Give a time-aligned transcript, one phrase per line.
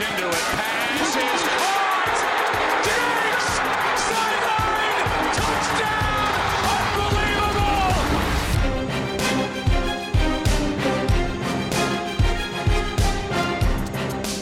[0.00, 0.44] into it.
[0.56, 2.18] Pass is caught.
[2.86, 3.46] Diggs!
[4.08, 5.08] Sideline!
[5.36, 6.30] Touchdown!
[7.04, 7.90] Unbelievable!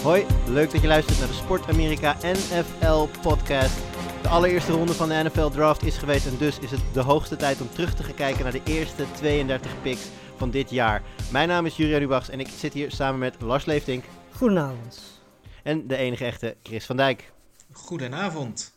[0.03, 3.79] Hoi, leuk dat je luistert naar de Sport Amerika NFL podcast.
[4.23, 7.37] De allereerste ronde van de NFL draft is geweest en dus is het de hoogste
[7.37, 10.07] tijd om terug te gaan kijken naar de eerste 32 picks
[10.37, 11.03] van dit jaar.
[11.31, 15.18] Mijn naam is Juria Rubachs en ik zit hier samen met Lars Leeftink Goedenavond.
[15.63, 17.33] En de enige echte Chris van Dijk.
[17.73, 18.73] Goedenavond.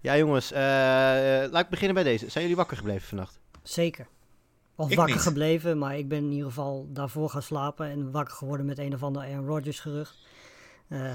[0.00, 0.60] Ja jongens, eh,
[1.50, 2.30] laat ik beginnen bij deze.
[2.30, 3.38] Zijn jullie wakker gebleven vannacht?
[3.62, 4.06] Zeker.
[4.74, 5.24] Of Ik wakker niet.
[5.24, 8.94] gebleven, maar ik ben in ieder geval daarvoor gaan slapen en wakker geworden met een
[8.94, 10.16] of ander Aaron Rodgers gerucht.
[10.88, 11.14] Eh,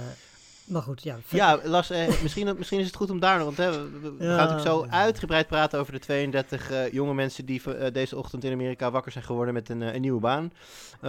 [0.71, 1.17] maar goed, ja.
[1.29, 4.15] Ja, Lars, eh, misschien, misschien is het goed om daar nog, want hè, we, we-
[4.17, 4.91] we Ja, gaan natuurlijk zo ja.
[4.91, 9.11] uitgebreid praten over de 32 eh, jonge mensen die eh, deze ochtend in Amerika wakker
[9.11, 10.51] zijn geworden met een, een nieuwe baan.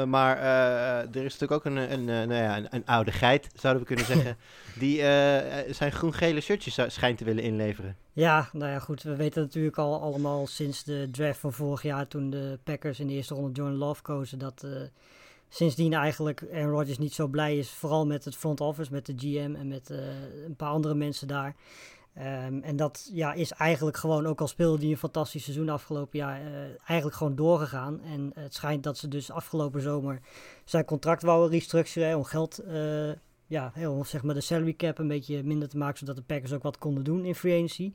[0.07, 3.89] Maar er is natuurlijk ook een, een, nou ja, een, een oude geit, zouden we
[3.89, 4.37] kunnen zeggen,
[4.83, 4.97] die
[5.75, 7.97] zijn groen-gele shirtjes schijnt te willen inleveren.
[8.13, 9.03] Ja, nou ja, goed.
[9.03, 13.07] We weten natuurlijk al allemaal sinds de draft van vorig jaar, toen de Packers in
[13.07, 14.67] de eerste ronde Jordan Love kozen, dat
[15.55, 17.71] sindsdien eigenlijk Aaron Rodgers niet zo blij is.
[17.71, 19.99] Vooral met het front office, met de GM en met eh,
[20.45, 21.57] een paar andere mensen daar.
[22.15, 26.19] Ehm, en dat ja, is eigenlijk gewoon, ook al speelde hij een fantastisch seizoen afgelopen
[26.19, 26.53] jaar, eh,
[26.85, 28.01] eigenlijk gewoon doorgegaan.
[28.01, 30.21] En het schijnt dat ze dus afgelopen zomer
[30.65, 33.11] zijn contract wouden restructureren hè, om geld, eh,
[33.47, 36.53] ja, om zeg maar de salary cap een beetje minder te maken, zodat de Packers
[36.53, 37.93] ook wat konden doen in free agency.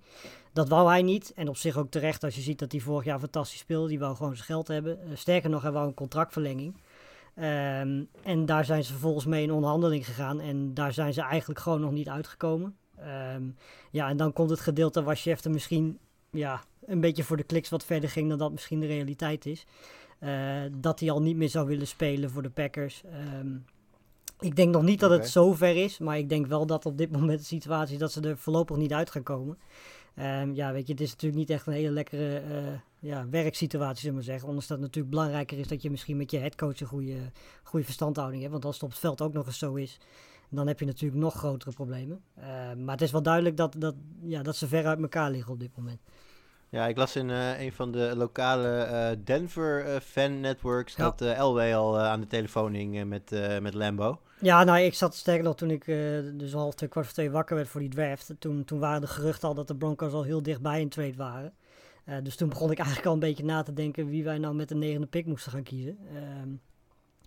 [0.53, 1.33] Dat wou hij niet.
[1.36, 3.88] En op zich ook terecht als je ziet dat hij vorig jaar fantastisch speelde.
[3.88, 4.99] Die wou gewoon zijn geld hebben.
[5.14, 6.75] Sterker nog, hij wou een contractverlenging.
[7.38, 10.39] Ehm, en daar zijn ze vervolgens mee in onderhandeling gegaan.
[10.39, 12.77] En daar zijn ze eigenlijk gewoon nog niet uitgekomen.
[12.95, 13.43] Ehm,
[13.91, 15.99] ja, en dan komt het gedeelte waar Schefter misschien
[16.31, 19.65] ja, een beetje voor de kliks wat verder ging dan dat misschien de realiteit is.
[20.19, 23.03] Eh, dat hij al niet meer zou willen spelen voor de Packers.
[23.03, 23.55] Ehm,
[24.39, 25.99] ik denk nog niet dat het zo ver is.
[25.99, 28.77] Maar ik denk wel dat op dit moment de situatie is dat ze er voorlopig
[28.77, 29.58] niet uit gaan komen.
[30.18, 34.02] Ehm, ja, weet je, het is natuurlijk niet echt een hele lekkere eh, ja, werksituatie,
[34.02, 34.48] zullen we zeggen.
[34.48, 37.32] Ondanks dat het natuurlijk belangrijker is dat je misschien met je headcoach een goede,
[37.64, 38.54] goede verstandhouding hebt.
[38.54, 40.00] Want als het op het veld ook nog eens zo is,
[40.50, 42.22] dan heb je natuurlijk nog grotere problemen.
[42.36, 45.54] Ehm, maar het is wel duidelijk dat, dat, ja, dat ze ver uit elkaar liggen
[45.54, 46.00] op dit moment.
[46.70, 51.04] Ja, ik las in eh, een van de lokale eh, Denver eh, fan networks Ja.
[51.04, 54.20] dat Elway al aan de telefoon hing met, met Lambo.
[54.39, 55.86] Ja, nou, ik zat sterker nog toen ik
[56.38, 58.33] dus al twee kwart voor twee wakker werd voor die draft.
[58.39, 61.54] Toen, toen waren de geruchten al dat de Broncos al heel dichtbij een trade waren.
[62.23, 64.70] Dus toen begon ik eigenlijk al een beetje na te denken wie wij nou met
[64.70, 65.98] de negende pick moesten gaan kiezen.
[66.16, 66.50] Ehm,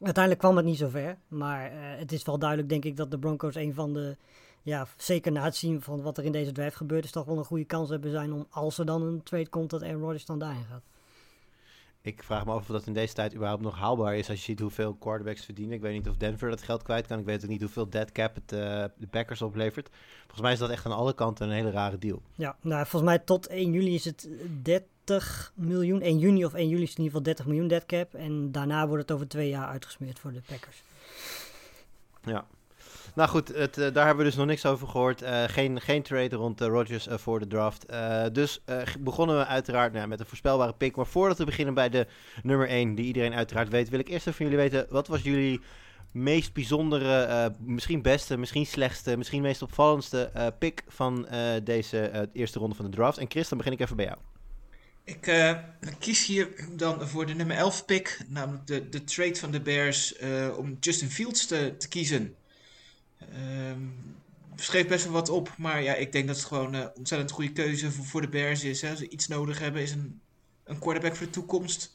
[0.00, 1.18] uiteindelijk kwam het niet zover.
[1.28, 4.16] Maar het is wel duidelijk, denk ik, dat de Broncos een van de...
[4.70, 7.38] Ja, zeker na het zien van wat er in deze draft gebeurt, is toch wel
[7.38, 10.24] een goede kans hebben zijn om, als er dan een trade komt, dat Aaron Rodgers
[10.24, 10.82] dan daarin gaat.
[12.00, 14.44] Ik vraag me af of dat in deze tijd überhaupt nog haalbaar is als je
[14.44, 15.74] ziet hoeveel quarterbacks verdienen.
[15.74, 17.18] Ik weet niet of Denver dat geld kwijt kan.
[17.18, 19.88] Ik weet ook niet hoeveel dead cap het eh, de Packers oplevert.
[20.20, 22.22] Volgens mij is dat echt aan alle kanten een hele rare deal.
[22.34, 24.28] Ja, nou, volgens mij tot 1 juli is het
[24.62, 26.00] 30 miljoen.
[26.00, 28.14] 1 juni of 1 juli is in ieder geval 30 miljoen dead cap.
[28.14, 30.82] En daarna wordt het over twee jaar uitgesmeerd voor de Packers.
[32.24, 32.46] Ja.
[33.14, 35.22] Nou goed, het, eh, daar hebben we dus nog niks over gehoord.
[35.22, 37.86] Eh, geen, geen trade rond eh, Rodgers voor de draft.
[38.32, 38.60] Dus
[38.98, 40.96] begonnen we uiteraard nou, met een voorspelbare pick.
[40.96, 42.06] Maar voordat we beginnen bij de
[42.42, 45.22] nummer 1, die iedereen uiteraard weet, wil ik eerst even van jullie weten, wat was
[45.22, 45.60] jullie
[46.12, 51.28] meest bijzondere, misschien beste, misschien slechtste, misschien meest opvallendste eh, pick van
[51.64, 53.18] deze eerste ronde van de draft?
[53.18, 54.18] En Chris, dan begin ik even bij jou.
[55.04, 55.56] Ik
[55.98, 60.14] kies hier dan voor de nummer 11 pick, namelijk de, de trade van de Bears,
[60.56, 62.34] om Justin Fields te, te kiezen.
[63.32, 63.88] Ehm
[64.60, 67.52] schreef best wel wat op, maar ja, ik denk dat het gewoon een ontzettend goede
[67.52, 68.80] keuze voor, voor de Bears is.
[68.82, 68.90] Hè.
[68.90, 70.20] Als ze iets nodig hebben, is een,
[70.64, 71.92] een quarterback voor de toekomst.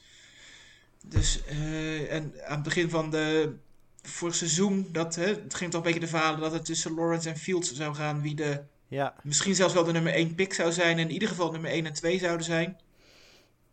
[1.08, 3.56] Dus, eh, en aan het begin van de
[4.02, 7.30] vorig seizoen, dat, hè, het ging toch een beetje de verhalen dat het tussen Lawrence
[7.30, 10.72] en Fields zou gaan wie de Ja, misschien zelfs wel de nummer 1 pick zou
[10.72, 10.98] zijn.
[10.98, 12.78] En in ieder geval nummer 1 en 2 zouden zijn.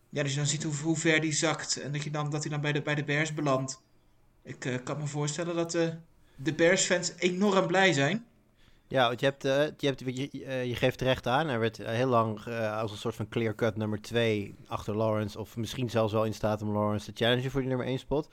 [0.08, 1.80] Ja, dus je dan ziet hoe, hoe ver die zakt.
[1.80, 3.82] En dat, je dan, dat hij dan bij de, bij de Bears belandt.
[4.42, 5.88] Ik eh, kan me voorstellen dat eh,
[6.36, 8.26] de Bears-fans enorm blij zijn.
[8.92, 11.48] Ja, want je, hebt, eh, je, hebt, je, eh, je geeft terecht aan.
[11.48, 15.38] Er werd heel lang eh, als een soort van clear-cut nummer 2 achter Lawrence.
[15.38, 18.28] Of misschien zelfs wel in staat om Lawrence te challengen voor die nummer 1 spot.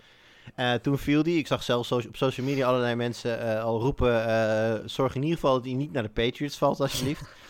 [0.82, 1.38] Toen viel die.
[1.38, 4.90] Ik zag zelfs op social media allerlei mensen al roepen...
[4.90, 7.22] zorg in ieder geval dat hij niet naar de Patriots valt, alsjeblieft.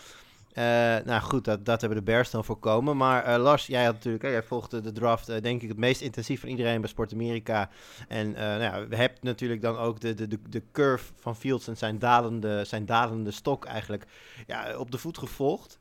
[0.54, 0.64] Eh,
[1.06, 2.98] nou goed, dat, dat hebben de Bears dan voorkomen.
[2.98, 5.78] Maar eh, Lars, jij had natuurlijk, hè, jij volgde de draft eh, denk ik het
[5.78, 7.70] meest intensief van iedereen bij Sport Amerika.
[8.08, 12.64] En nou ja, natuurlijk dan ook de, de, de, curve van Fields en zijn dalende,
[12.66, 14.06] zijn dalende stok eigenlijk
[14.48, 15.80] ja, op de voet gevolgd.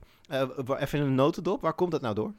[0.78, 2.32] Even een notendop, waar komt dat nou door?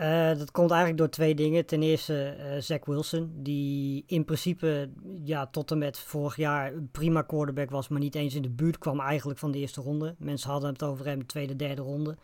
[0.00, 1.66] Uh, dat komt eigenlijk door twee dingen.
[1.66, 4.90] Ten eerste uh, Zach Wilson, die in principe
[5.24, 8.78] ja, tot en met vorig jaar prima quarterback was, maar niet eens in de buurt
[8.78, 10.14] kwam eigenlijk van de eerste ronde.
[10.18, 12.16] Mensen hadden het over hem de tweede, derde ronde.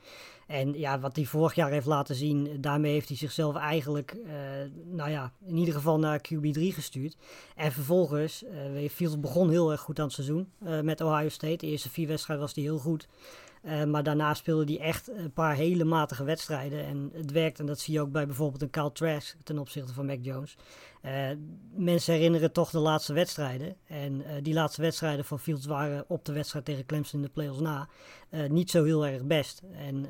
[0.47, 4.33] En ja, wat hij vorig jaar heeft laten zien, daarmee heeft hij zichzelf eigenlijk, uh,
[4.85, 7.17] nou ja, in ieder geval naar QB3 gestuurd.
[7.57, 8.45] En vervolgens,
[8.91, 10.49] Fields begon heel erg goed aan het seizoen
[10.83, 11.57] met Ohio State.
[11.57, 13.09] De eerste vier wedstrijden was hij heel goed.
[13.63, 16.85] Uh, maar daarna speelde hij echt een paar hele matige wedstrijden.
[16.85, 19.93] En het werkt, en dat zie je ook bij bijvoorbeeld een Kyle Trask ten opzichte
[19.93, 20.57] van Mac Jones.
[21.03, 21.13] Uh,
[21.75, 23.77] mensen herinneren toch de laatste wedstrijden.
[23.87, 27.33] En uh, die laatste wedstrijden van Fields waren op de wedstrijd tegen Clemson in de
[27.33, 27.89] playoffs na
[28.49, 29.63] niet zo heel erg best.
[29.73, 30.07] En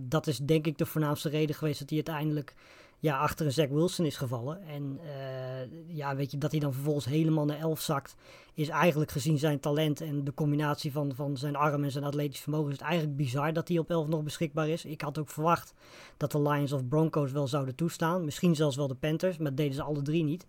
[0.00, 2.54] dat is denk ik de voornaamste reden geweest dat hij uiteindelijk
[3.02, 4.62] ja, achter een Zach Wilson is gevallen.
[4.62, 8.14] En uh, ja, weet je, dat hij dan vervolgens helemaal naar 11 zakt,
[8.54, 12.40] is eigenlijk gezien zijn talent en de combinatie van, van zijn arm en zijn atletisch
[12.40, 14.84] vermogen, is het eigenlijk bizar dat hij op 11 nog beschikbaar is.
[14.84, 15.74] Ik had ook verwacht
[16.16, 18.24] dat de Lions of Broncos wel zouden toestaan.
[18.24, 20.46] Misschien zelfs wel de Panthers, maar dat deden ze alle drie niet.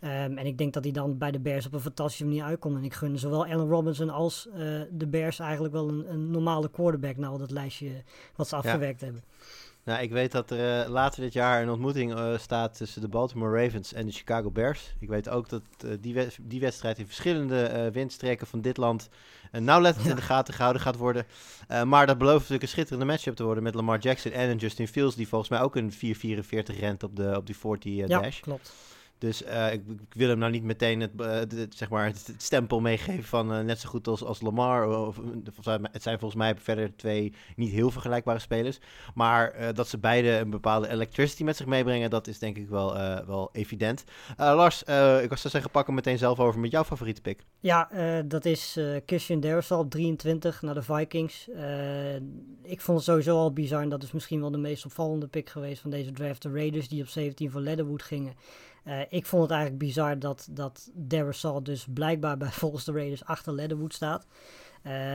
[0.00, 2.76] Um, en ik denk dat hij dan bij de Bears op een fantastische manier uitkomt.
[2.76, 4.54] En ik gun zowel Allen Robinson als uh,
[4.90, 7.90] de Bears eigenlijk wel een, een normale quarterback na al dat lijstje
[8.36, 9.06] wat ze afgewerkt ja.
[9.06, 9.24] hebben.
[9.86, 13.08] Nou, ik weet dat er uh, later dit jaar een ontmoeting uh, staat tussen de
[13.08, 14.94] Baltimore Ravens en de Chicago Bears.
[14.98, 19.08] Ik weet ook dat uh, die, we die, wedstrijd in verschillende windstreken van dit land
[19.50, 20.10] nauwlettend ja.
[20.10, 21.26] in de gaten gehouden gaat worden.
[21.84, 25.16] maar dat belooft natuurlijk een schitterende matchup te worden met Lamar Jackson en Justin Fields,
[25.16, 25.98] die volgens mij ook een 4,44
[26.78, 28.40] rent op, de, op die 40 ja, dash.
[28.40, 28.72] klopt.
[29.18, 31.10] Dus uh, ik, ik, wil hem nou niet meteen het,
[31.52, 35.06] het zeg maar het, stempel meegeven van uh, net zo goed als, als Lamar.
[35.06, 35.20] Of,
[35.92, 38.78] het zijn volgens mij verder twee niet heel vergelijkbare spelers.
[39.14, 42.94] Maar dat ze beide een bepaalde electricity met zich meebrengen, dat is denk ik wel,
[43.26, 44.04] wel evident.
[44.36, 44.82] Lars,
[45.22, 47.44] ik was zeggen, pak hem meteen zelf over met jouw favoriete pick.
[47.60, 47.88] Ja,
[48.24, 51.48] dat is Christian Darrisaw op 23 naar de Vikings.
[52.62, 55.50] ik vond het sowieso al bizar en dat is misschien wel de meest opvallende pick
[55.50, 56.42] geweest van deze draft.
[56.42, 58.34] De Raiders die op 17 voor Leatherwood gingen.
[58.86, 63.24] Uh, ik vond het eigenlijk bizar dat, dat Darisaw dus blijkbaar bij volgens de Raiders
[63.24, 64.26] achter Leatherwood staat.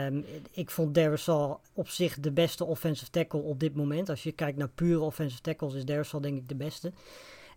[0.08, 4.10] Um, ik vond Darisaw op zich de beste offensive tackle op dit moment.
[4.10, 6.92] Als je kijkt naar pure offensive tackles is Darisaw denk ik de beste.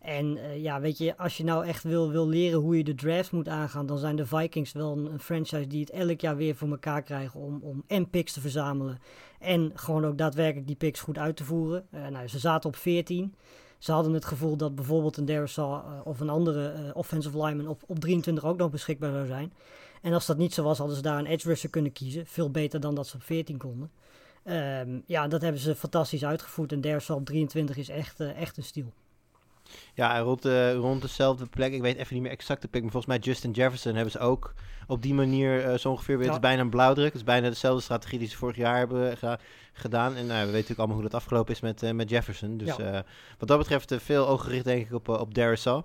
[0.01, 2.95] En uh, ja, weet je, als je nou echt wil, wil leren hoe je de
[2.95, 6.57] draft moet aangaan, dan zijn de Vikings wel een, franchise die het elk jaar weer
[6.57, 8.99] voor elkaar krijgen om, om en picks te verzamelen
[9.39, 11.87] en gewoon ook daadwerkelijk die picks goed uit te voeren.
[11.95, 13.35] Uh, nou, ze zaten op 14.
[13.85, 17.69] Ze hadden het gevoel dat bijvoorbeeld een Darisaw uh, of een andere uh, offensive lineman
[17.69, 19.53] op, op 23 ook nog beschikbaar zou zijn.
[20.03, 22.27] En als dat niet zo was, hadden ze daar een edge rusher kunnen kiezen.
[22.27, 23.91] Veel beter dan dat ze op 14 konden.
[24.45, 26.73] Um, ja, dat hebben ze fantastisch uitgevoerd.
[26.73, 28.93] En Darisaw op 23 is echt, uh, echt een stiel.
[29.95, 31.73] Ja, rond, uh, rond dezelfde plek.
[31.73, 32.83] Ik weet even niet meer exact de plek.
[32.83, 34.55] Maar volgens mij Justin Jefferson hebben ze ook
[34.87, 36.27] op die manier uh, zo ongeveer weer.
[36.27, 36.33] Ja.
[36.33, 37.07] Het is bijna een blauwdruk.
[37.07, 39.39] Het is bijna dezelfde strategie die ze vorig jaar hebben ge
[39.73, 40.15] gedaan.
[40.17, 42.57] En nou, we weten natuurlijk allemaal hoe dat afgelopen is met, met Jefferson.
[42.57, 43.05] Dus ja.
[43.39, 45.83] wat dat betreft veel ogen gericht denk ik op, op Darisaw.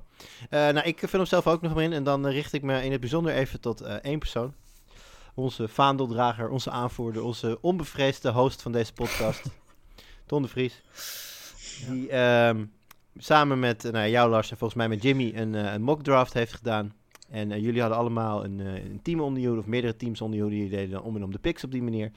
[0.50, 1.94] nou, ik vind hem zelf ook nog in.
[1.94, 4.54] En dan richt ik me in het bijzonder even tot één persoon.
[5.34, 9.42] Onze vaandeldrager, onze aanvoerder, onze onbevreesde host van deze podcast.
[10.25, 10.82] Ton de Vries.
[11.88, 12.18] Die...
[12.18, 12.72] Um,
[13.21, 16.33] samen met nou, jou Lars en volgens mij met Jimmy een, uh, een mock draft
[16.33, 16.94] heeft gedaan.
[17.30, 20.50] En uh, jullie hadden allemaal een, een team onder je of meerdere teams onder je
[20.50, 22.12] Die deden om en om de picks op die manier.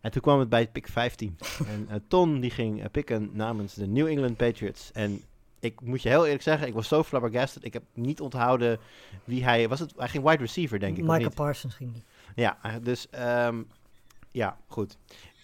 [0.00, 1.38] En toen kwam het bij pick 15.
[1.88, 4.92] en Ton die ging picken namens de New England Patriots.
[4.92, 5.22] En
[5.60, 7.64] ik moet je heel eerlijk zeggen, ik was zo flabbergasted.
[7.64, 8.78] Ik heb niet onthouden
[9.24, 9.80] wie hij was.
[9.80, 11.04] Het, hij ging wide receiver, denk ik.
[11.04, 12.02] Michael Parsons ging die.
[12.34, 13.06] Ja, dus
[13.46, 13.66] um,
[14.30, 14.96] ja, goed.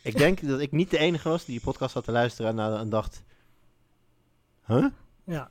[0.03, 2.79] Ik denk dat ik niet de enige was die die podcast had te luisteren en,
[2.79, 3.23] en dacht...
[4.67, 4.87] Huh?
[5.25, 5.51] Ja.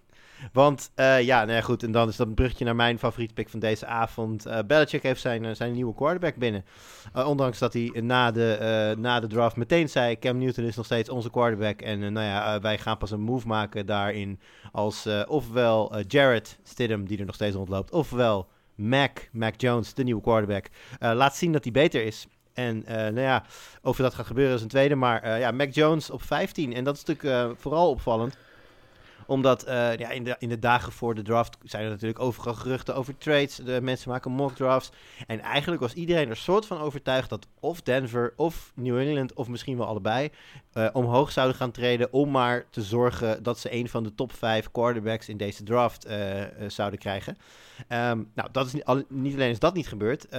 [0.53, 1.84] Want uh, ja, nou ja, goed.
[1.84, 4.48] En dan is dat een bruggetje naar mijn favoriete pick van deze avond.
[4.48, 6.65] Uh, Belichick heeft zijn, uh, zijn nieuwe quarterback binnen.
[7.13, 10.20] ondanks dat hij na de, na de draft meteen zei...
[10.20, 11.82] Cam Newton is nog steeds onze quarterback.
[11.82, 14.39] En nou ja, wij gaan pas een move maken daarin.
[14.72, 17.91] Als ofwel Jared Stidham, die er nog steeds rondloopt.
[17.91, 20.65] Ofwel Mac, Mac Jones, de nieuwe quarterback.
[21.00, 22.27] laat zien dat hij beter is.
[22.53, 23.44] En nou ja,
[23.82, 24.96] of dat gaat gebeuren is een tweede.
[24.96, 26.74] Maar ja, Mac Jones op 15.
[26.74, 28.38] En dat is natuurlijk vooral opvallend
[29.32, 32.54] omdat uh, ja, in, de, in de dagen voor de draft zijn er natuurlijk overal
[32.54, 33.56] geruchten over trades.
[33.56, 34.92] De mensen maken mock drafts.
[35.28, 39.48] En eigenlijk was iedereen er soort van overtuigd dat of Denver of New England of
[39.48, 40.30] misschien wel allebei
[40.74, 42.14] uh, omhoog zouden gaan treden.
[42.14, 46.08] Om maar te zorgen dat ze een van de top 5 quarterbacks in deze draft
[46.08, 46.16] uh,
[46.68, 47.38] zouden krijgen.
[47.90, 50.30] Um, nou, dat is niet, niet, alleen is dat niet gebeurd.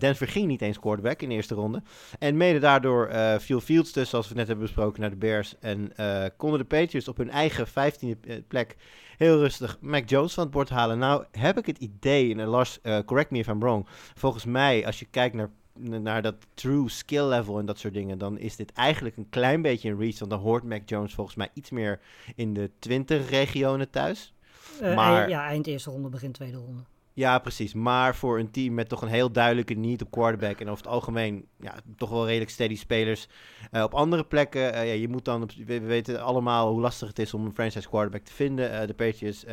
[0.00, 1.82] Denver ging niet eens quarterback in de eerste ronde.
[2.18, 5.54] En mede daardoor viel Fields dus, zoals we net hebben besproken, naar de Bears.
[5.60, 5.92] En
[6.36, 8.76] konden de Patriots op hun eigen 15e plek
[9.16, 10.98] heel rustig Mac Jones van het bord halen.
[10.98, 13.86] Nou heb ik het idee, en Lars, uh, correct me if I'm wrong.
[14.14, 18.18] Volgens mij, als je kijkt naar naar dat true skill level en dat soort dingen,
[18.18, 20.18] dan is dit eigenlijk een klein beetje een reach.
[20.18, 22.00] Want dan hoort Mac Jones volgens mij iets meer
[22.36, 24.34] in de 20 regionen thuis.
[24.80, 26.82] Eh, maar- ja, eind eerste ronde, begin tweede ronde.
[27.14, 27.74] Ja, precies.
[27.74, 30.92] Maar voor een team met toch een heel duidelijke need op quarterback en over het
[30.92, 33.28] algemeen ja, toch wel redelijk steady spelers.
[33.70, 37.08] eh, op andere plekken, eh, ja, je moet dan, we, we weten allemaal hoe lastig
[37.08, 38.72] het is om een franchise quarterback te vinden.
[38.72, 39.44] Eh, de Patriots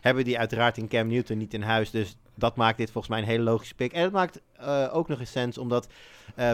[0.00, 3.22] hebben die uiteraard in Cam Newton niet in huis, dus dat maakt dit volgens mij
[3.22, 3.92] een hele logische pick.
[3.92, 4.40] En het maakt
[4.92, 5.88] ook nog eens sens, omdat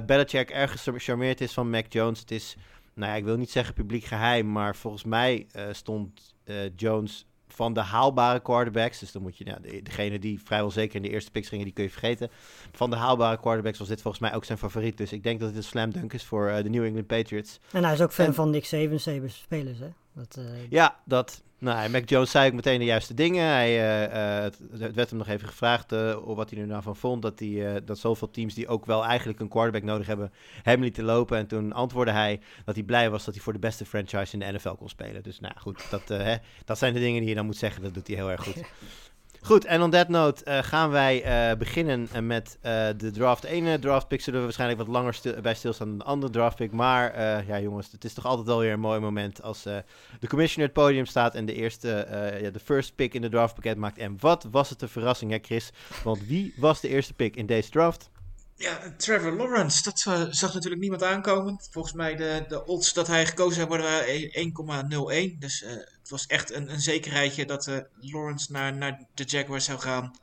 [0.06, 2.20] Belichick erg gecharmeerd is van Mac Jones.
[2.20, 2.56] Het is,
[2.94, 6.34] nou ja, ik wil niet zeggen publiek geheim, maar volgens mij stond
[6.76, 8.99] Jones van de haalbare quarterbacks.
[8.99, 11.75] Dus dan moet je, de- degene die vrijwel zeker in de eerste picks gingen, die
[11.75, 12.30] kun je vergeten.
[12.73, 14.97] Van de haalbare quarterbacks was dit volgens mij ook zijn favoriet.
[14.97, 17.61] Dus ik denk dat het een slam dunk is voor eh, de New England Patriots.
[17.73, 19.88] En hij is ook fan En- van Nick Saban, Saban's spelers, hè?
[20.14, 21.42] Dat, eh, Ja, dat.
[21.62, 23.47] Nou, Mac Jones zei ook meteen de juiste dingen.
[23.47, 26.83] Hij, eh, eh, het, het werd hem nog even gevraagd of wat hij er nou
[26.83, 27.23] van vond.
[27.23, 31.04] Dat, eh, dat zoveel teams die ook wel eigenlijk een quarterback nodig hebben, hem lieten
[31.04, 31.38] lopen.
[31.38, 34.38] En toen antwoordde hij dat hij blij was dat hij voor de beste franchise in
[34.38, 35.23] de NFL kon spelen.
[35.23, 37.83] Dus nou goed, dat, hè, dat zijn de dingen die je dan moet zeggen.
[37.83, 38.62] Dat doet hij heel erg goed.
[39.44, 42.58] Goed, en on that note eh, gaan wij eh, beginnen eh, met
[42.96, 43.44] de draft.
[43.44, 46.56] Ene draft pick zullen we waarschijnlijk wat langer stil- bij stilstaan dan de andere draft
[46.56, 46.72] pick.
[46.72, 50.70] Maar ja jongens, het is toch altijd wel weer een mooi moment als de commissioner
[50.70, 52.06] het podium staat en de eerste,
[52.40, 53.99] ja, de first pick in de draft pakket maakt.
[53.99, 55.70] En wat was het een verrassing hè Chris?
[56.04, 58.11] Want wie was de eerste pick in deze draft?
[58.56, 61.61] Ja, Trevor Lawrence, dat eh, zag natuurlijk niemand aankomen.
[61.71, 65.38] Volgens mij de, de odds dat hij gekozen zou worden waren 1,01.
[65.38, 69.64] Dus eh, het was echt een, een zekerheidje dat eh, Lawrence naar, naar de Jaguars
[69.64, 70.14] zou gaan.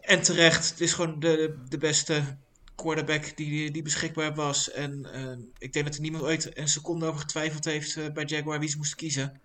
[0.00, 2.22] En terecht, het is gewoon de, de beste
[2.74, 4.70] quarterback die, die beschikbaar was.
[4.70, 5.06] En
[5.58, 8.76] ik denk dat er niemand ooit een seconde over getwijfeld heeft bij Jaguar wie ze
[8.76, 9.40] moesten kiezen.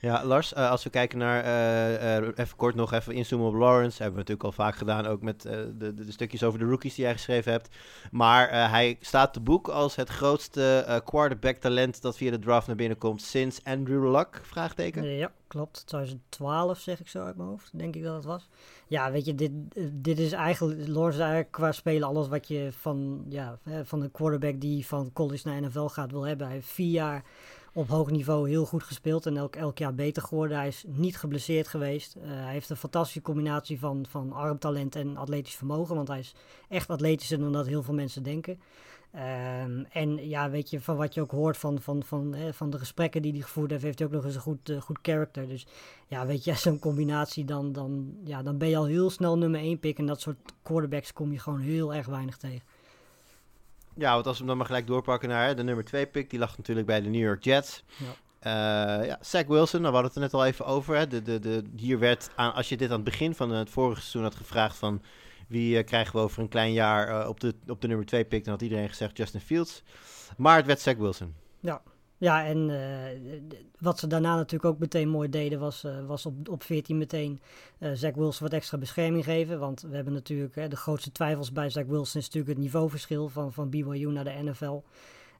[0.00, 3.54] Ja, Lars, eh, als we kijken naar, eh, eh, even kort nog even inzoomen op
[3.54, 4.02] Lawrence.
[4.02, 6.94] Hebben we natuurlijk al vaak gedaan, ook met de, de, de stukjes over de rookies
[6.94, 7.68] die jij geschreven hebt.
[8.10, 12.76] Maar hij staat te boek als het grootste quarterback talent dat via de draft naar
[12.76, 14.40] binnen komt sinds Andrew Luck?
[14.42, 15.04] Vraagteken.
[15.04, 15.86] Ja, klopt.
[15.86, 18.48] 2012 zeg ik zo uit mijn hoofd, denk ik dat het was.
[18.86, 19.50] Ja, weet je, dit,
[19.92, 24.60] dit is eigenlijk, Lawrence eigenlijk qua spelen alles wat je van, ja, van een quarterback
[24.60, 26.46] die van college naar NFL gaat wil hebben.
[26.46, 27.24] Hij heeft vier jaar
[27.72, 30.56] op hoog niveau heel goed gespeeld en elk, elk jaar beter geworden.
[30.56, 32.14] Hij is niet geblesseerd geweest.
[32.14, 36.34] Eh, hij heeft een fantastische combinatie van, van armtalent en atletisch vermogen, want hij is
[36.68, 38.60] echt atletischer dan dat heel veel mensen denken.
[39.10, 42.70] Ehm, en ja, weet je, van wat je ook hoort van, van, van, hè, van
[42.70, 44.98] de gesprekken die hij gevoerd heeft, heeft hij ook nog eens een goed, eh, goed
[45.02, 45.48] character.
[45.48, 45.66] Dus
[46.06, 49.60] ja, weet je, zo'n combinatie, dan, dan, ja, dan ben je al heel snel nummer
[49.60, 49.98] 1 pick.
[49.98, 52.62] En dat soort quarterbacks kom je gewoon heel erg weinig tegen.
[54.00, 56.38] Ja, want als we hem dan maar gelijk doorpakken naar de nummer 2 pick, die
[56.38, 57.84] lag natuurlijk bij de New York Jets.
[57.96, 58.06] Ja.
[58.40, 60.96] Eh, ja, Zach Wilson, nou, we hadden het er net al even over.
[60.96, 61.06] Hè.
[61.06, 64.00] De, de, de, hier werd, aan, als je dit aan het begin van het vorige
[64.00, 65.02] seizoen had gevraagd van
[65.48, 68.24] wie eh, krijgen we over een klein jaar eh, op, de, op de nummer 2
[68.24, 69.82] pick, dan had iedereen gezegd Justin Fields.
[70.36, 71.34] Maar het werd Zach Wilson.
[71.60, 71.82] Ja,
[72.20, 73.40] en eh,
[73.78, 77.40] wat ze daarna natuurlijk ook meteen mooi deden, was, eh, was op, op 14 meteen
[77.78, 79.58] eh Zach Wilson wat extra bescherming geven.
[79.58, 83.52] Want we hebben natuurlijk de grootste twijfels bij Zach Wilson is natuurlijk het niveauverschil van,
[83.52, 84.82] van BYU naar de NFL.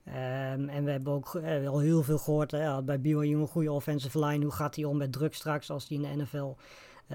[0.05, 3.73] Ehm, en we hebben ook al heel veel gehoord hè, ja, bij BYU een goede
[3.73, 4.45] offensive line.
[4.45, 6.57] Hoe gaat hij om met druk straks als hij in de NFL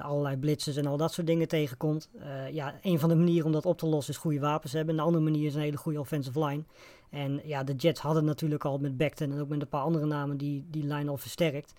[0.01, 2.09] allerlei blitzes en al dat soort dingen tegenkomt.
[2.19, 4.95] Eh, ja, een van de manieren om dat op te lossen is goede wapens hebben.
[4.95, 6.63] Een andere manier is een hele goede offensive line.
[7.09, 10.05] En ja, de Jets hadden natuurlijk al met Beckton en ook met een paar andere
[10.05, 11.73] namen die, die line al versterkt.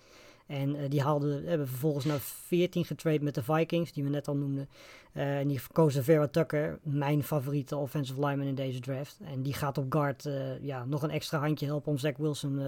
[0.47, 4.27] En eh, die haalden, hebben vervolgens naar 14 getrade met de Vikings, die we net
[4.27, 4.69] al noemden.
[5.17, 9.19] Eh, en die kozen Vera Tucker, mijn favoriete offensive lineman in deze draft.
[9.23, 12.59] En die gaat op guard eh, ja, nog een extra handje helpen om Zach Wilson
[12.59, 12.65] eh,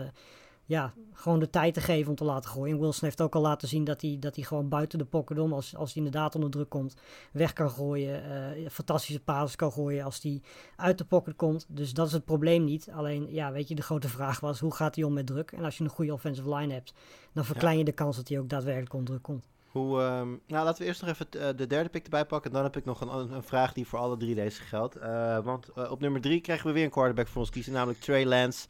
[0.70, 2.80] ja, gewoon de tijd te geven om te laten gooien.
[2.80, 5.54] Wilson heeft ook al laten zien dat hij, dat hij gewoon buiten de pocket om,
[5.54, 6.96] als, als hij inderdaad onder druk komt,
[7.32, 8.24] weg kan gooien.
[8.24, 10.42] eh, fantastische passes kan gooien als hij
[10.76, 11.66] uit de pocket komt.
[11.70, 12.90] Dus dat is het probleem niet.
[12.92, 15.52] Alleen, ja, weet je, de grote vraag was, hoe gaat hij om met druk?
[15.52, 16.94] En als je een goede offensive line hebt,
[17.34, 19.48] dan verklein je de kans dat hij ook daadwerkelijk onder druk komt.
[19.72, 22.52] Hoe, ehm, nou, laten we eerst nog even eh, de derde pick erbij pakken.
[22.52, 24.96] Dan heb ik nog een, een vraag die voor alle drie deze geldt.
[24.96, 28.00] Eh, want eh, op nummer drie krijgen we weer een quarterback voor ons kiezen, namelijk
[28.00, 28.68] Trey Lance,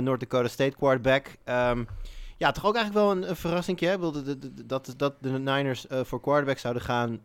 [0.00, 1.36] North Dakota State quarterback.
[1.44, 1.84] Ehm,
[2.36, 3.78] ja, toch ook eigenlijk wel een, een verrassing.
[4.64, 7.20] Dat, dat de Niners voor quarterback zouden gaan,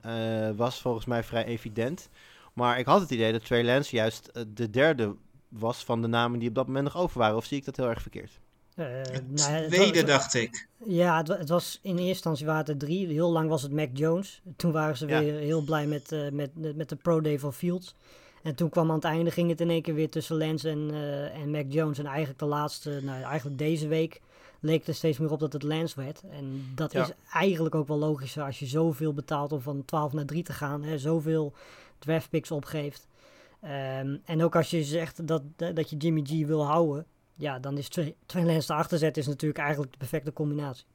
[0.55, 2.09] was volgens mij vrij evident.
[2.53, 5.15] Maar ik had het idee dat Trey Lance juist de derde
[5.47, 7.35] was van de namen die op dat moment nog over waren.
[7.35, 8.39] Of zie ik dat heel erg verkeerd?
[8.75, 8.85] Eh,
[9.27, 10.67] nou, tweede, was- dacht ik.
[10.85, 13.07] Ja, het, het was in eerste instantie waren het er drie.
[13.07, 14.41] Heel lang was het Mac Jones.
[14.55, 15.19] Toen waren ze Ja.
[15.19, 17.95] weer heel blij met, eh, met, met de Pro Day van Fields.
[18.43, 20.89] En toen kwam aan het einde, ging het in één keer weer tussen Lance en,
[20.91, 21.97] eh, en Mac Jones.
[21.99, 24.21] En eigenlijk de laatste, nou eigenlijk deze week,
[24.59, 26.21] leek er steeds meer op dat het Lance werd.
[26.31, 27.01] En dat Ja.
[27.03, 30.53] is eigenlijk ook wel logischer als je zoveel betaalt om van 12 naar 3 te
[30.53, 30.83] gaan.
[30.83, 31.53] Hè, zoveel
[31.99, 33.07] draft picks opgeeft.
[33.61, 37.05] Ehm, en ook als je zegt dat, dat je Jimmy G wil houden,
[37.39, 40.85] ja, dan is Trey Trey Lance erachter zetten is natuurlijk eigenlijk de perfecte combinatie.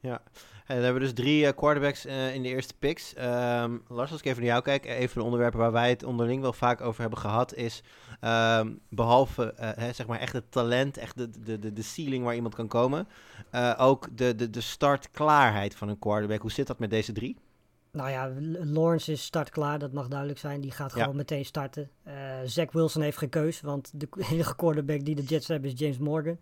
[0.00, 0.22] Ja,
[0.66, 3.14] en dan hebben we dus drie eh, quarterbacks eh, in de eerste picks.
[3.14, 6.04] Ehm, Lars, als ik even naar jou kijk, een van de onderwerpen waar wij het
[6.04, 7.82] onderling wel vaak over hebben gehad, is
[8.20, 12.24] ehm, behalve eh, hè, zeg maar echt het talent, echt de, de, de, de ceiling
[12.24, 13.08] waar iemand kan komen,
[13.76, 16.40] ook de, de, de startklaarheid van een quarterback.
[16.40, 17.36] Hoe zit dat met deze drie?
[17.98, 18.32] Nou ja,
[18.64, 20.60] Lawrence is startklaar, dat mag duidelijk zijn.
[20.60, 21.00] Die gaat Ja.
[21.00, 21.90] gewoon meteen starten.
[22.02, 22.14] Eh
[22.44, 25.98] Zach Wilson heeft geen keus, want de enige quarterback die de Jets hebben is James
[25.98, 26.38] Morgan.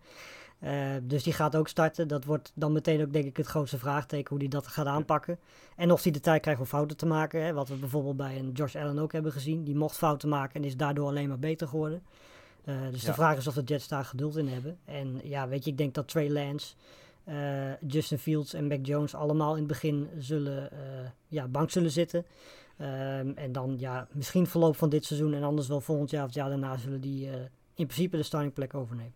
[0.59, 2.09] Eh, dus die gaat ook starten.
[2.09, 5.39] Dat wordt dan meteen ook denk ik het grootste vraagteken hoe hij dat gaat aanpakken.
[5.77, 7.45] En of hij de tijd krijgt om fouten te maken.
[7.45, 9.65] Hè, wat we bijvoorbeeld bij een Josh Allen ook hebben gezien.
[9.65, 12.03] Die mocht fouten maken en is daardoor alleen maar beter geworden.
[12.65, 13.09] Eh, dus Ja.
[13.09, 14.79] de vraag is of de Jets daar geduld in hebben.
[14.85, 16.75] En ja, weet je, ik denk dat Trey Lance,
[17.27, 20.79] eh, Justin Fields en Mac Jones allemaal in het begin zullen, eh,
[21.29, 22.25] ja, bank zullen zitten.
[22.79, 26.27] Ehm, en dan ja, misschien verloop van dit seizoen en anders wel volgend jaar of
[26.27, 27.35] het jaar daarna zullen die eh,
[27.75, 29.15] in principe de starting plek overnemen.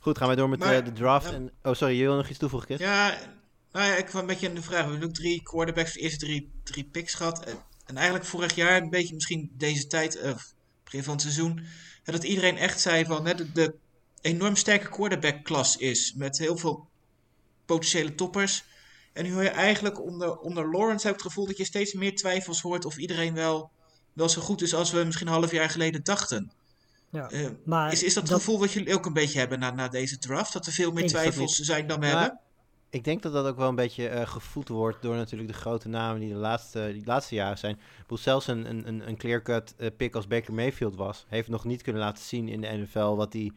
[0.00, 1.28] Goed, gaan wij door met Maar- eh, de draft.
[1.28, 1.34] ja.
[1.34, 2.86] En, oh, sorry, je wil nog iets toevoegen, Chris?
[2.86, 3.18] Ja,
[3.72, 4.84] nou ja, ik kwam een beetje aan de vraag.
[4.84, 7.44] We hebben ook drie quarterbacks, de eerste drie, drie picks gehad.
[7.44, 10.34] En, en eigenlijk vorig jaar, een beetje misschien deze tijd, eh,
[10.84, 11.60] begin van het seizoen,
[12.04, 13.74] dat iedereen echt zei van hè, de, de
[14.24, 16.12] enorm sterke quarterback-klas is.
[16.16, 16.88] Met heel veel
[17.64, 18.64] potentiële toppers.
[19.12, 21.92] En nu hoor je eigenlijk onder, onder Lawrence heb ik het gevoel dat je steeds
[21.92, 23.70] meer twijfels hoort of iedereen wel,
[24.12, 26.52] wel zo goed is als we misschien een half jaar geleden dachten.
[27.10, 27.30] Ja.
[27.30, 29.70] Eh, Maar is, is dat het dat- gevoel wat jullie ook een beetje hebben na,
[29.70, 30.52] na deze draft?
[30.52, 32.38] Dat er veel meer twijfels zijn dan we Maar- hebben?
[32.90, 35.88] Ik denk dat dat ook wel een beetje eh, gevoed wordt door natuurlijk de grote
[35.88, 37.74] namen die de laatste, die laatste jaren zijn.
[37.74, 41.48] Ik bedoel, zelfs een, een, een- een clear-cut eh, pick als Baker Mayfield was, heeft
[41.48, 43.52] nog niet kunnen laten zien in de NFL wat hij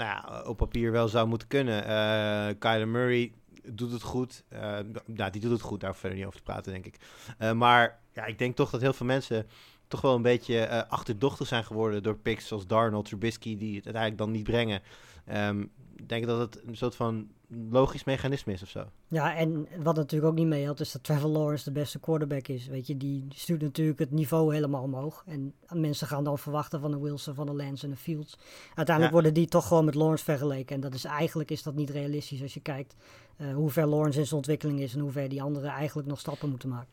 [0.00, 1.84] nou ja, op papier wel zou moeten kunnen.
[1.84, 3.32] Eh Kyler Murray
[3.64, 4.44] doet het goed.
[4.48, 6.96] Eh, nou, die doet het goed, daar verder niet over te praten, denk ik.
[7.38, 9.46] Eh, maar ja, ik denk toch dat heel veel mensen
[9.88, 14.22] toch wel een beetje achterdochtig zijn geworden door picks zoals Darnold, Trubisky, die het uiteindelijk
[14.22, 14.82] dan niet brengen.
[15.24, 15.60] Ehm,
[15.96, 17.28] ik denk dat het een soort van
[17.70, 18.84] logisch mechanisme is of zo.
[19.08, 22.66] Ja, en wat natuurlijk ook niet meehelpt is dat Trevor Lawrence de beste quarterback is.
[22.66, 25.22] Weet je, die stuurt natuurlijk het niveau helemaal omhoog.
[25.26, 28.36] En mensen gaan dan verwachten van de Wilson, van de Lance en de Fields.
[28.66, 29.10] Uiteindelijk Ja.
[29.12, 30.74] worden die toch gewoon met Lawrence vergeleken.
[30.74, 32.94] En dat is eigenlijk is dat niet realistisch als je kijkt
[33.36, 36.20] eh, hoe ver Lawrence in zijn ontwikkeling is en hoe ver die anderen eigenlijk nog
[36.20, 36.92] stappen moeten maken.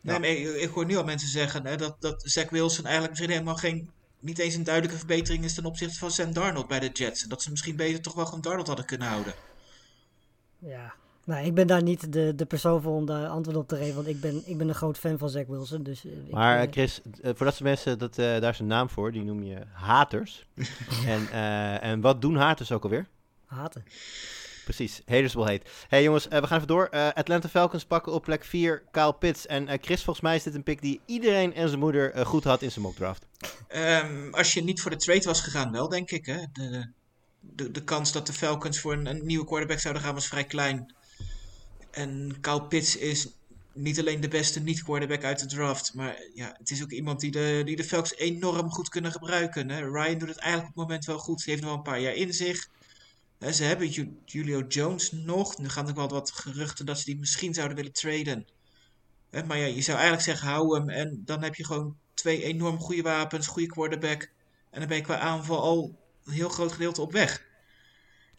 [0.00, 3.10] Nee, maar ik, ik hoor nu al mensen zeggen hè, dat, dat Zach Wilson eigenlijk
[3.10, 6.80] misschien helemaal geen, niet eens een duidelijke verbetering is ten opzichte van Sam Darnold bij
[6.80, 7.22] de Jets.
[7.22, 9.34] En dat ze misschien beter toch wel gewoon Darnold hadden kunnen houden.
[10.60, 10.94] Ja,
[11.24, 13.94] nou, ik ben daar niet de, de persoon voor om daar antwoord op te geven.
[13.94, 15.82] Want ik ben, ik ben een groot fan van Zach Wilson.
[15.82, 18.58] Dus, eh, ik, Maar eh, eh, Chris, voor dat soort mensen, dat, eh, daar is
[18.58, 20.46] een naam voor, die noem je haters.
[21.06, 23.06] en, eh, en wat doen haters ook alweer?
[23.46, 23.84] haten.
[24.64, 25.66] Precies, haters will hate.
[25.88, 26.86] hey jongens, we gaan even door.
[26.86, 29.46] Eh, Atlanta Falcons pakken op plek 4 Kyle Pitts.
[29.46, 32.44] En eh, Chris, volgens mij is dit een pick die iedereen en zijn moeder goed
[32.44, 33.26] had in zijn mock draft.
[33.68, 36.26] Ehm, als je niet voor de trade was gegaan, wel denk ik.
[36.26, 36.44] Hè?
[36.52, 36.92] De,
[37.40, 40.94] de, de kans dat de Falcons voor een, nieuwe quarterback zouden gaan was vrij klein.
[41.90, 43.28] En Kyle Pitts is
[43.72, 45.94] niet alleen de beste niet-quarterback uit de draft.
[45.94, 49.70] Maar ja, het is ook iemand die de, die de Falcons enorm goed kunnen gebruiken.
[49.70, 49.90] Hè?
[49.90, 51.40] Ryan doet het eigenlijk op het moment wel goed.
[51.40, 52.68] Ze heeft nog wel een paar jaar in zich.
[53.38, 55.58] Hè, ze hebben Ju- Julio Jones nog.
[55.58, 58.46] Nu gaan er wel wat geruchten dat ze die misschien zouden willen traden.
[59.46, 60.88] Maar ja, je zou eigenlijk zeggen, hou hem.
[60.88, 64.22] En dan heb je gewoon twee enorm goede wapens, goede quarterback.
[64.70, 65.98] En dan ben je qua aanval al
[66.30, 67.42] een heel groot gedeelte op weg.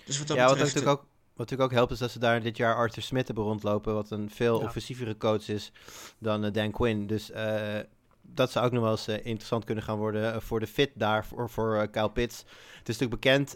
[0.05, 2.41] Dus wat dat ja, wat natuurlijk, ook, wat natuurlijk ook helpt is dat ze daar
[2.41, 3.93] dit jaar Arthur Smith hebben rondlopen.
[3.93, 4.65] Wat een veel Ja.
[4.65, 5.71] offensievere coach is
[6.17, 7.07] dan eh, Dan Quinn.
[7.07, 7.79] Dus eh,
[8.21, 11.25] dat zou ook nog wel eens eh, interessant kunnen gaan worden voor de fit daar
[11.25, 12.37] voor, voor Kyle Pitts.
[12.77, 13.55] Het is natuurlijk bekend,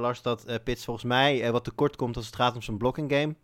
[0.00, 3.34] Lars, dat Pitts volgens mij wat tekort komt als het gaat om zijn blocking game.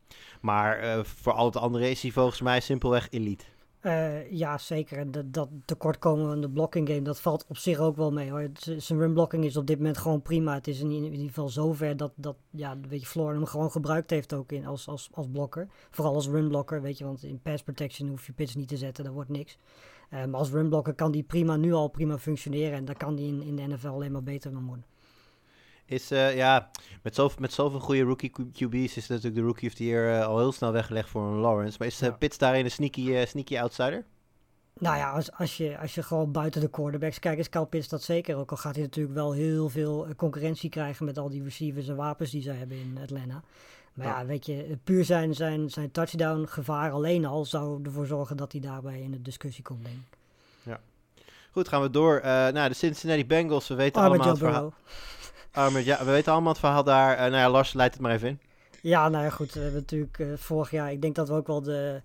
[0.41, 3.45] Maar voor al het andere is hij volgens mij simpelweg elite.
[3.85, 4.99] Eh, ja, zeker.
[4.99, 8.49] En dat, dat tekortkomen de blocking game, dat valt op zich ook wel mee hoor.
[8.77, 10.55] Zijn run blocking is op dit moment gewoon prima.
[10.55, 13.71] Het is in, in ieder geval zover dat, dat ja, weet je, Floor hem gewoon
[13.71, 15.69] gebruikt heeft ook in, als, als, als blokker.
[15.91, 18.77] Vooral als run blocker, weet je, want in pass protection hoef je pits niet te
[18.77, 19.59] zetten, daar wordt niks.
[20.11, 22.79] Eh, maar als run blocker kan die prima, nu al prima functioneren.
[22.79, 24.85] En daar kan die in, in de NFL alleen maar beter van worden.
[25.87, 26.71] Is, eh, ja,
[27.03, 30.27] met, zoveel, met zoveel goede rookie QB's is natuurlijk de Rookie of the Year eh,
[30.27, 31.77] al heel snel weggelegd voor een Lawrence.
[31.79, 32.11] Maar is Ja.
[32.11, 34.05] Pitts daarin een sneaky, sneaky outsider?
[34.79, 37.89] Nou ja, als, als, je, als je gewoon buiten de quarterbacks kijkt, is Kyle Pitts
[37.89, 38.37] dat zeker.
[38.37, 41.97] Ook al gaat hij natuurlijk wel heel veel concurrentie krijgen met al die receivers en
[41.97, 43.43] wapens die ze hebben in Atlanta.
[43.95, 48.37] Maar ja, weet je, puur zijn, zijn, zijn touchdown gevaar alleen al zou ervoor zorgen
[48.37, 50.19] dat hij daarbij in de discussie komt, denk ik.
[51.55, 52.17] Goed, gaan we door.
[52.19, 54.73] Eh nou, de Cincinnati Bengals, we weten Arme allemaal het verhaal.
[55.55, 55.67] Burrow.
[55.67, 57.17] Arme, ja, we weten allemaal het verhaal daar.
[57.17, 58.41] Eh, nou ja, Lars, leidt het maar even in.
[58.81, 59.53] Ja, nou goed.
[59.53, 62.03] We hebben natuurlijk eh, vorig jaar, ik denk dat we ook wel de,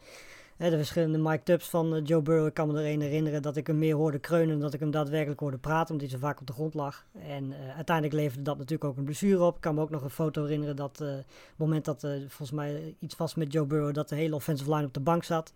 [0.58, 2.48] Hè, de verschillende Mike Tubbs van eh, Joe Burrow.
[2.48, 4.80] Ik kan me er een herinneren dat ik hem meer hoorde kreunen dan dat ik
[4.80, 7.06] hem daadwerkelijk hoorde praten, omdat hij zo vaak op de grond lag.
[7.28, 9.56] En uiteindelijk leverde dat natuurlijk ook een blessure op.
[9.56, 12.96] Ik kan me ook nog een foto herinneren dat op het moment dat volgens mij
[13.00, 15.54] iets was met Joe Burrow, dat de hele offensive line op de bank zat.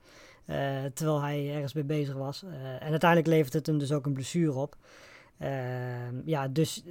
[0.93, 2.43] terwijl hij ergens mee bezig was.
[2.79, 4.75] en uiteindelijk levert het hem dus ook een blessure op.
[5.37, 6.83] Ehm, ja, dus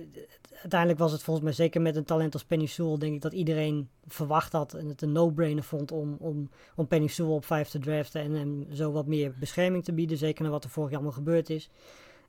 [0.61, 3.33] uiteindelijk was het volgens mij zeker met een talent als Penny Sewell, denk ik dat
[3.33, 7.69] iedereen verwacht had en het een no-brainer vond om, om, om Penny Sewell op 5
[7.69, 10.91] te draften en hem zo wat meer bescherming te bieden, zeker na wat er vorig
[10.91, 11.71] jaar allemaal gebeurd is.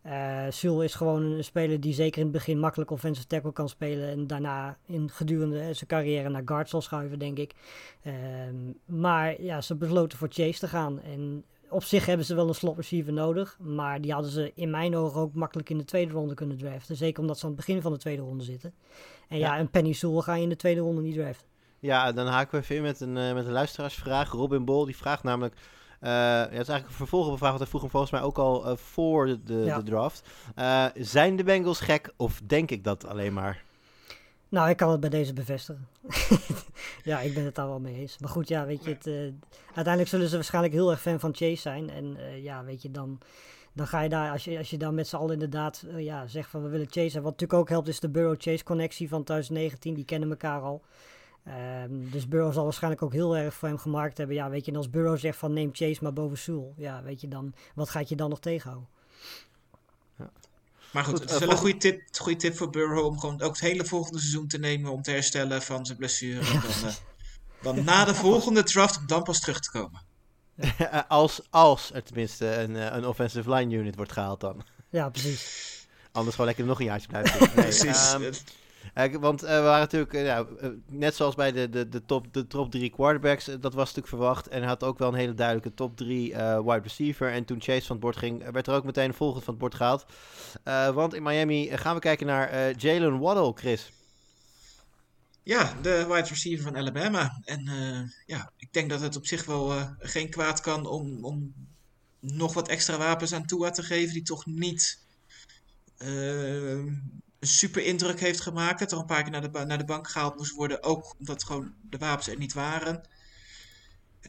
[0.05, 3.69] Uh, Sewell is gewoon een speler die zeker in het begin makkelijk offensive tackle kan
[3.69, 7.53] spelen en daarna in gedurende zijn carrière naar guard zal schuiven, denk ik.
[8.01, 8.55] Ehm,
[8.85, 12.55] maar ja, ze besloten voor Chase te gaan en op zich hebben ze wel een
[12.55, 13.57] slot receiver nodig.
[13.59, 16.95] Maar die hadden ze in mijn ogen ook makkelijk in de tweede ronde kunnen draften.
[16.95, 18.73] Zeker omdat ze aan het begin van de tweede ronde zitten.
[19.29, 21.47] En ja, een Penny Sewell ga je in de tweede ronde niet draften.
[21.79, 24.31] Ja, dan haken we even in met een, uh, met een luisteraarsvraag.
[24.31, 25.55] Robin Bol die vraagt namelijk...
[25.55, 28.11] Uh, ja, het is eigenlijk een vervolg op een vraag, want hij vroeg hem volgens
[28.11, 30.29] mij ook al uh, voor de, de, de draft.
[30.93, 33.63] zijn de Bengals gek of denk ik dat alleen maar?
[34.53, 35.87] Nou, ik kan het bij deze bevestigen.
[37.11, 38.17] ja, ik ben het daar wel mee eens.
[38.19, 39.15] Maar goed, ja, weet je, het, uh,
[39.65, 41.89] uiteindelijk zullen ze waarschijnlijk heel erg fan van Chase zijn.
[41.89, 43.19] En uh, ja, weet je, dan,
[43.73, 46.27] dan ga je daar, als je, als je dan met z'n allen inderdaad uh, ja,
[46.27, 47.17] zegt van we willen Chase.
[47.17, 49.93] En wat natuurlijk ook helpt is de Burrow-Chase connectie van 2019.
[49.93, 50.81] Die kennen elkaar al.
[51.83, 54.35] Um, dus Burrow zal waarschijnlijk ook heel erg voor hem gemaakt hebben.
[54.35, 56.73] Ja, weet je, en als Burrow zegt van neem Chase maar boven Sewell.
[56.75, 58.89] Ja, weet je, dan, wat gaat je dan nog tegenhouden?
[60.93, 63.51] Maar goed, het is wel een goede tip, goede tip voor Burrow om gewoon ook
[63.51, 66.39] het hele volgende seizoen te nemen om te herstellen van zijn blessure.
[66.39, 66.95] En dan, uh,
[67.61, 70.01] dan na de volgende draft om dan pas terug te komen.
[71.07, 74.65] als, als er tenminste een, een offensive line unit wordt gehaald dan.
[74.89, 75.87] Ja, precies.
[76.11, 77.39] Anders gewoon lekker nog een jaartje blijven.
[77.39, 78.13] Nee, precies.
[78.13, 78.29] Um, uh,
[79.19, 80.45] want uh, we waren natuurlijk, ja,
[80.87, 84.47] net zoals bij de, de, de, top, de top drie quarterbacks, dat was natuurlijk verwacht.
[84.47, 87.31] En had ook wel een hele duidelijke top drie wide receiver.
[87.31, 89.61] En toen Chase van het bord ging, werd er ook meteen een volgende van het
[89.61, 90.05] bord gehaald.
[90.95, 93.91] want in Miami gaan we kijken naar Jalen Waddle, Chris.
[95.43, 97.41] Ja, de wide receiver van Alabama.
[97.43, 97.63] En
[98.25, 101.53] ja, ik denk dat het op zich wel geen kwaad kan om, om
[102.19, 104.99] nog wat extra wapens aan Tua te geven, die toch niet
[107.43, 108.79] een super indruk heeft gemaakt.
[108.79, 110.83] Dat er een paar keer naar de, naar de bank gehaald moest worden.
[110.83, 113.03] Ook omdat gewoon de wapens er niet waren.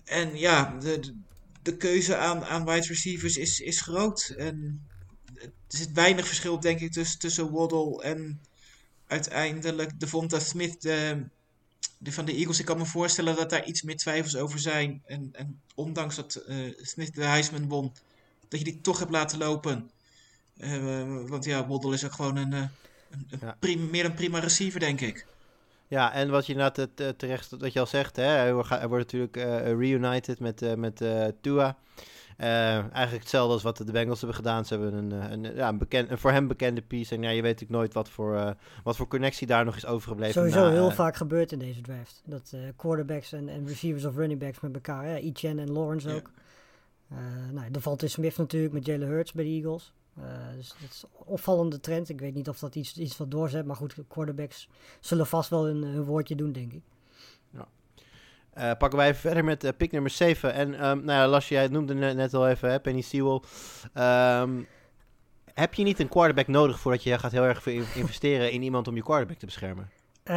[0.05, 1.15] En ja, de, de,
[1.63, 4.35] de keuze aan, aan wide receivers is, is groot.
[4.37, 4.87] En
[5.35, 8.41] er zit weinig verschil, denk ik, tussen, Waddle en
[9.07, 11.25] uiteindelijk Devonta Smith de,
[11.99, 12.59] de van de Eagles.
[12.59, 15.03] Ik kan me voorstellen dat daar iets meer twijfels over zijn.
[15.07, 17.93] En, en ondanks dat uh, Smith de Heisman won,
[18.49, 19.91] dat je die toch hebt laten lopen.
[20.57, 22.71] Uh, want ja, Waddle is ook gewoon een, een
[23.41, 23.57] Ja.
[23.59, 25.27] prim- meer een prima receiver, denk ik.
[25.89, 29.37] Ja, en wat je inderdaad eh, terecht, wat je al zegt, hè, hij wordt, natuurlijk
[29.37, 31.77] eh, reunited met, eh, met eh, Tua.
[32.37, 34.65] Eh, eigenlijk hetzelfde als wat de Bengals hebben gedaan.
[34.65, 37.15] Ze hebben een, een, ja, een, bekend, een voor hem bekende piece.
[37.15, 38.51] En ja, je weet natuurlijk nooit wat voor, eh,
[38.85, 40.35] wat voor connectie daar nog is overgebleven.
[40.35, 42.23] Sowieso na, heel vaak gebeurt in deze draft.
[42.25, 45.09] Dat eh, quarterbacks en, en receivers of running backs met elkaar.
[45.09, 46.31] Ja, Etienne en Lawrence ook.
[47.11, 47.17] Eh
[47.53, 49.93] nou, er valt in Smith natuurlijk met Jalen Hurts bij de Eagles.
[50.17, 50.25] Eh,
[50.57, 52.09] dus dat is een opvallende trend.
[52.09, 53.67] Ik weet niet of dat iets, iets wat doorzet.
[53.67, 54.69] Maar goed, quarterbacks
[55.01, 56.83] zullen vast wel hun, hun woordje doen, denk ik.
[58.55, 60.53] Eh, pakken wij even verder met eh, pick nummer 7.
[60.53, 63.41] En ehm, nou ja, Las, jij noemde net, net al even, hè, Penny Sewell.
[63.93, 64.63] Ehm,
[65.55, 68.97] heb je niet een quarterback nodig voordat je gaat heel erg investeren in iemand om
[68.97, 69.91] je quarterback te beschermen?
[70.23, 70.35] Eh,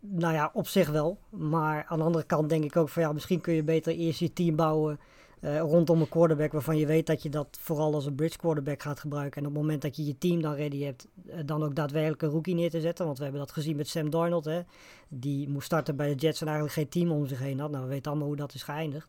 [0.00, 1.18] nou ja, op zich wel.
[1.30, 4.20] Maar aan de andere kant denk ik ook van ja, misschien kun je beter eerst
[4.20, 5.00] je team bouwen
[5.42, 8.82] eh, rondom een quarterback waarvan je weet dat je dat vooral als een bridge quarterback
[8.82, 9.40] gaat gebruiken.
[9.40, 12.22] En op het moment dat je je team dan ready hebt, eh, dan ook daadwerkelijk
[12.22, 13.04] een rookie neer te zetten.
[13.04, 14.44] Want we hebben dat gezien met Sam Darnold.
[14.44, 14.60] Hè.
[15.08, 17.70] Die moest starten bij de Jets en eigenlijk geen team om zich heen had.
[17.70, 19.08] Nou, we weten allemaal hoe dat is geëindigd.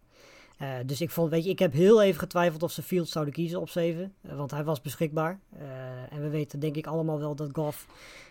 [0.58, 3.34] Eh, dus ik vond, weet je, ik heb heel even getwijfeld of ze Fields zouden
[3.34, 4.14] kiezen op 7.
[4.22, 5.40] eh, want hij was beschikbaar.
[6.10, 7.88] En we weten denk ik allemaal wel dat Goff,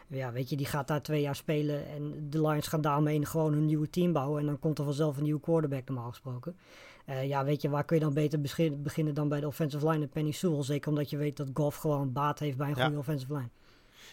[0.07, 1.87] ja, weet je, die gaat daar twee jaar spelen.
[1.87, 4.41] En de Lions gaan daarmee gewoon een nieuwe team bouwen.
[4.41, 6.57] En dan komt er vanzelf een nieuwe quarterback normaal gesproken.
[7.05, 8.41] Eh, ja, weet je, waar kun je dan beter
[8.83, 10.63] beginnen dan bij de offensive line en Penny Sewell?
[10.63, 12.85] Zeker omdat je weet dat Goff gewoon baat heeft bij een Ja.
[12.85, 13.49] goede offensive line.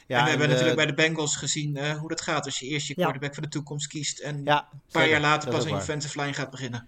[0.07, 2.59] Ja, en we hebben de- natuurlijk bij de Bengals gezien eh, hoe dat gaat als
[2.59, 3.01] je eerst je Ja.
[3.01, 5.09] quarterback van de toekomst kiest en ja, een paar zeker.
[5.09, 5.81] jaar later pas ook aan je waar.
[5.81, 6.87] offensive line gaat beginnen.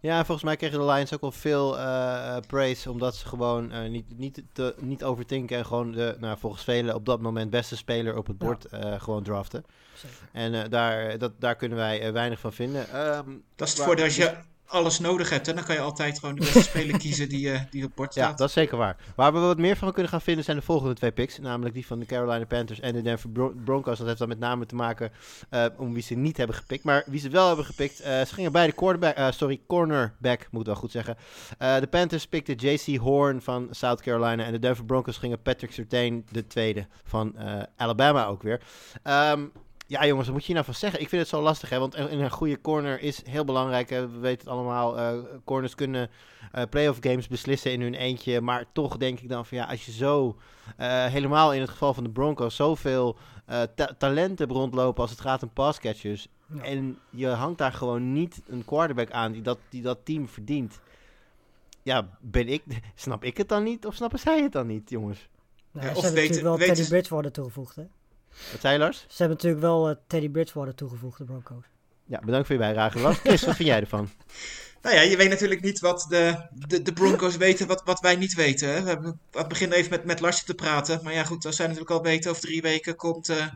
[0.00, 3.72] Ja, volgens mij kregen de Lions ook wel veel eh, eh, praise, omdat ze gewoon
[3.72, 7.50] eh, niet, niet, te, niet overtinken en gewoon de, nou, volgens velen op dat moment
[7.50, 8.46] beste speler op het Ja.
[8.46, 9.64] bord eh, gewoon draften.
[9.94, 10.16] Zeker.
[10.32, 12.88] En eh, daar, dat, daar kunnen wij eh, weinig van vinden.
[12.90, 14.34] Ehm, Dat is het voordeel als je
[14.66, 15.48] alles nodig hebt.
[15.48, 18.12] En dan kan je altijd gewoon de beste speler kiezen die, uh, die op bord
[18.12, 18.30] staat.
[18.30, 18.96] Ja, dat is zeker waar.
[19.16, 21.38] Waar we wat meer van kunnen gaan vinden zijn de volgende twee picks.
[21.38, 23.30] Namelijk die van de Carolina Panthers en de Denver
[23.64, 23.98] Broncos.
[23.98, 25.12] Dat heeft dan met name te maken
[25.50, 26.84] uh, om wie ze niet hebben gepikt.
[26.84, 30.66] Maar wie ze wel hebben gepikt, uh, ze gingen beide quarterback, sorry, cornerback, moet ik
[30.66, 31.16] wel goed zeggen.
[31.58, 32.96] de Panthers pikten J.C.
[32.96, 34.44] Horn van South Carolina.
[34.44, 37.34] En de Denver Broncos gingen Patrick Surtain, de tweede van
[37.76, 38.60] Alabama ook weer.
[39.04, 39.52] Um,
[39.88, 41.00] ja, jongens, wat moet je nou van zeggen?
[41.00, 41.78] Ik vind het zo lastig, hè?
[41.78, 43.90] Want in een goede corner is heel belangrijk.
[43.90, 44.08] Hè?
[44.08, 44.98] We weten het allemaal.
[44.98, 46.10] Uh, corners kunnen
[46.54, 48.40] uh, playoff games beslissen in hun eentje.
[48.40, 50.36] Maar toch denk ik dan van ja, als je zo,
[50.80, 53.16] uh, helemaal in het geval van de Broncos, zoveel
[53.74, 56.28] ta talenten rondlopen als het gaat om passcatchers.
[56.54, 56.62] Ja.
[56.62, 60.80] En je hangt daar gewoon niet een quarterback aan die dat, die dat team verdient.
[61.82, 62.62] Ja, ben ik,
[62.94, 65.28] snap ik het dan niet of snappen zij het dan niet, jongens?
[65.70, 67.84] Nou, ja, ze hebben natuurlijk wel Teddy Bridgewater toegevoegd, hè?
[68.52, 68.98] Wat zei je, Lars?
[68.98, 71.64] Ze hebben natuurlijk wel uh, Teddy Bridgewater toegevoegd, de Broncos.
[72.04, 72.98] Ja, bedankt voor je bijdrage.
[72.98, 74.08] Lars, Chris, wat vind jij ervan?
[74.82, 78.16] Nou ja, je weet natuurlijk niet wat de, de, de Broncos weten, wat, wat wij
[78.16, 78.68] niet weten.
[78.68, 78.82] Hè?
[78.82, 81.00] We, hebben, we beginnen even met, met Larsje te praten.
[81.02, 83.46] Maar ja, goed, als zij natuurlijk al weten, over drie weken komt uh,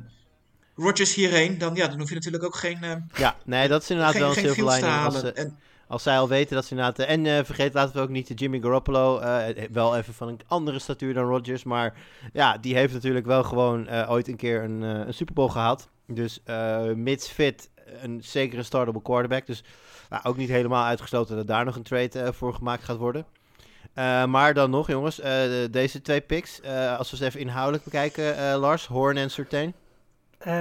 [0.76, 1.58] Rodgers hierheen.
[1.58, 2.78] Dan, ja, dan hoef je natuurlijk ook geen...
[2.82, 5.04] Uh, ja, nee, dat is inderdaad geen, wel een silver lining.
[5.04, 5.58] Als, uh, en,
[5.90, 6.98] als zij al weten dat ze inderdaad...
[7.06, 9.20] En uh, vergeet, laten we ook niet Jimmy Garoppolo.
[9.20, 11.64] Uh, wel even van een andere statuur dan Rodgers.
[11.64, 11.94] Maar
[12.32, 15.88] ja, die heeft natuurlijk wel gewoon ooit een keer een, een Super Bowl gehad.
[16.06, 16.42] Dus
[16.94, 17.70] mits fit,
[18.02, 19.46] een zekere startable quarterback.
[19.46, 19.64] Dus
[20.10, 23.26] nou, ook niet helemaal uitgesloten dat daar nog een trade voor gemaakt gaat worden.
[24.30, 25.20] maar dan nog, jongens,
[25.70, 26.62] deze twee picks.
[26.98, 29.74] als we ze even inhoudelijk bekijken, Lars, Horn en Surtain.
[30.46, 30.52] Uh,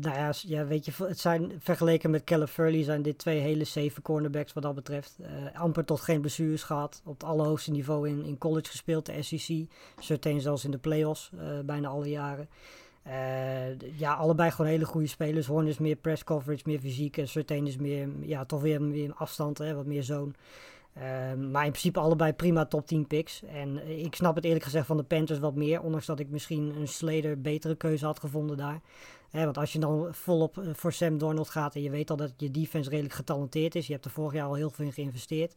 [0.00, 4.02] nou ja, weet je, het zijn vergeleken met Caleb Furley zijn dit twee hele safe
[4.02, 5.16] cornerbacks wat dat betreft.
[5.20, 7.02] Uh, amper tot geen blessures gehad.
[7.04, 9.66] Op het allerhoogste niveau in, in college gespeeld, de SEC.
[9.98, 12.48] Certain zelfs in de playoffs, uh, bijna alle jaren.
[13.96, 15.46] ja, allebei gewoon hele goede spelers.
[15.46, 17.16] Horn is meer press coverage, meer fysiek.
[17.16, 20.32] En Certain is meer, ja, toch weer meer afstand, hè, wat meer zone.
[20.96, 21.02] Uh,
[21.50, 23.42] maar in principe allebei prima top 10 picks.
[23.42, 25.80] En ik snap het eerlijk gezegd van de Panthers wat meer.
[25.80, 28.80] Ondanks dat ik misschien een Slater betere keuze had gevonden daar.
[29.30, 32.32] want als je dan volop eh, voor Sam Donald gaat en je weet al dat
[32.36, 33.86] je defense redelijk getalenteerd is.
[33.86, 35.56] Je hebt er vorig jaar al heel veel in geïnvesteerd.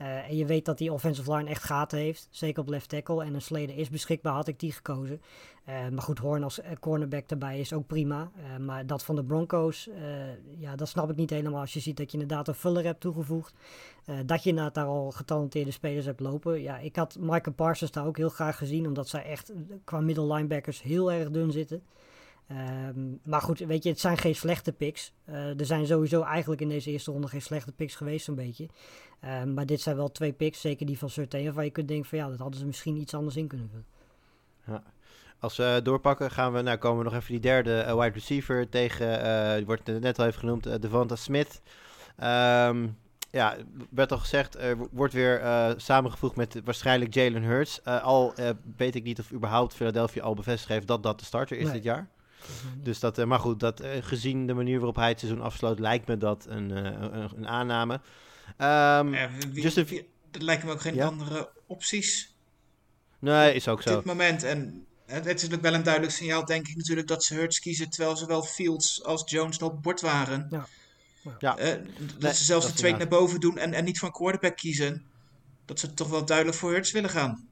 [0.00, 2.28] Uh, en je weet dat die offensive line echt gaten heeft.
[2.30, 3.24] Zeker op left tackle.
[3.24, 5.22] En een Slater is beschikbaar, had ik die gekozen.
[5.68, 8.30] Uh, maar goed, Horn als cornerback erbij is ook prima.
[8.60, 9.88] Maar dat van de Broncos,
[10.58, 11.60] ja, dat snap ik niet helemaal.
[11.60, 13.54] Als je ziet dat je inderdaad een fuller hebt toegevoegd.
[14.26, 16.62] dat je inderdaad daar al getalenteerde spelers hebt lopen.
[16.62, 18.86] Ja, ik had Michael Parsons daar ook heel graag gezien.
[18.86, 19.52] Omdat zij echt
[19.84, 21.82] qua middle linebackers heel erg dun zitten.
[22.50, 25.12] Um, maar goed, weet je, het zijn geen slechte picks.
[25.28, 28.68] Uh, er zijn sowieso eigenlijk in deze eerste ronde geen slechte picks geweest, zo'n beetje.
[29.24, 32.08] Um, maar dit zijn wel twee picks, zeker die van Surtain, waar je kunt denken
[32.08, 33.86] van ja, dat hadden ze misschien iets anders in kunnen vullen.
[34.66, 34.82] Ja.
[35.38, 38.68] Als we doorpakken, gaan we, nou komen we nog even die derde uh, wide receiver
[38.68, 41.62] tegen, uh, die wordt net al even genoemd, Devonta Smith.
[42.22, 42.98] Um,
[43.30, 43.56] ja,
[43.90, 45.42] werd al gezegd, er wordt weer
[45.76, 47.84] samengevoegd met waarschijnlijk Jalen Hurts.
[47.84, 48.34] al
[48.76, 51.72] weet ik niet of überhaupt Philadelphia al bevestigd heeft dat dat de starter is nee.
[51.72, 52.08] dit jaar.
[52.82, 55.78] Dus dat, uh, maar goed, dat, uh, gezien de manier waarop hij het seizoen afsloot,
[55.78, 57.94] lijkt me dat een, uh, een, een, aanname.
[57.94, 61.06] Um, ja, wie, just wie, er lijken me ook geen ja?
[61.06, 62.34] andere opties.
[63.18, 63.88] Nee, is ook zo.
[63.88, 64.42] Op dit moment.
[64.42, 67.90] En het is natuurlijk wel een duidelijk signaal, denk ik natuurlijk, dat ze Hurts kiezen
[67.90, 70.46] terwijl zowel Fields als Jones op bord waren.
[70.50, 70.66] Ja.
[71.38, 71.54] ja.
[71.54, 75.06] dat nee, ze zelfs de trade naar boven doen en, en niet van quarterback kiezen.
[75.64, 77.48] Dat ze toch wel duidelijk voor Hurts willen gaan.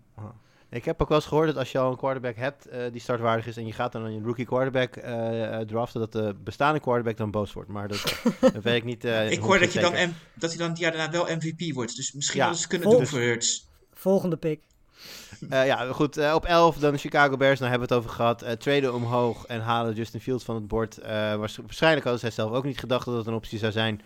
[0.72, 3.00] Ik heb ook wel eens gehoord dat als je al een quarterback hebt uh, die
[3.00, 7.16] startwaardig is en je gaat dan een rookie quarterback uh, draften, dat de bestaande quarterback
[7.16, 7.68] dan boos wordt.
[7.68, 9.04] Maar dat, dat weet ik niet.
[9.04, 11.74] Uh, ik hoor dat, je dan, M dat hij dan het jaar daarna wel MVP
[11.74, 11.96] wordt.
[11.96, 12.52] Dus misschien ja.
[12.52, 13.68] ze kunnen Vol doen voor Hurts.
[13.92, 14.60] Volgende pick.
[15.50, 16.32] ja, goed.
[16.32, 17.58] op 11 dan de Chicago Bears.
[17.58, 18.60] Daar hebben we het over gehad.
[18.60, 20.98] traden omhoog en halen Justin Fields van het bord.
[21.38, 24.00] waarschijnlijk hadden zij zelf ook niet gedacht dat het een optie zou zijn.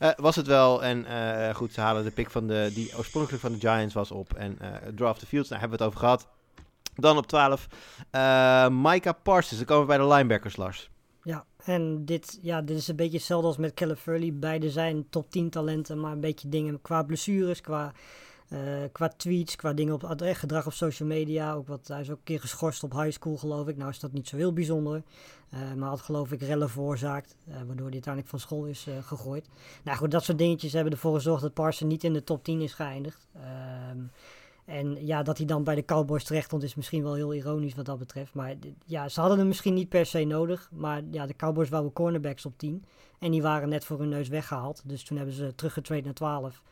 [0.00, 0.84] Uh, was het wel.
[0.84, 4.10] En uh, goed, ze halen de pick van de, die oorspronkelijk van de Giants was
[4.10, 4.34] op.
[4.34, 6.28] En uh, draft the Fields, daar hebben we het over gehad.
[6.94, 7.66] Dan op 12,
[8.70, 9.56] Micah Parsons.
[9.56, 10.90] Dan komen we bij de linebackers, Lars.
[11.22, 14.32] Ja, en dit, ja, dit is een beetje hetzelfde als met Furley.
[14.34, 17.92] Beide zijn top 10 talenten, maar een beetje dingen qua blessures, qua
[18.52, 18.58] uh,
[18.92, 21.52] qua tweets, qua dingen op eh, gedrag op social media.
[21.52, 23.76] Ook wat, hij is ook een keer geschorst op high school, geloof ik.
[23.76, 25.02] Nou is dat niet zo heel bijzonder.
[25.54, 27.36] Uh, maar had geloof ik rellen veroorzaakt.
[27.46, 29.48] waardoor hij uiteindelijk van school is gegooid.
[29.84, 32.60] Nou goed, dat soort dingetjes hebben ervoor gezorgd dat Parson niet in de top 10
[32.60, 33.28] is geëindigd.
[33.34, 33.98] Ehm,
[34.64, 37.74] en ja, dat hij dan bij de Cowboys terecht stond is misschien wel heel ironisch
[37.74, 38.34] wat dat betreft.
[38.34, 38.54] Maar
[38.86, 40.68] ja, ze hadden hem misschien niet per se nodig.
[40.72, 42.84] Maar ja, de Cowboys wouden cornerbacks op 10.
[43.18, 44.82] En die waren net voor hun neus weggehaald.
[44.84, 46.62] Dus toen hebben ze teruggetraind naar 12.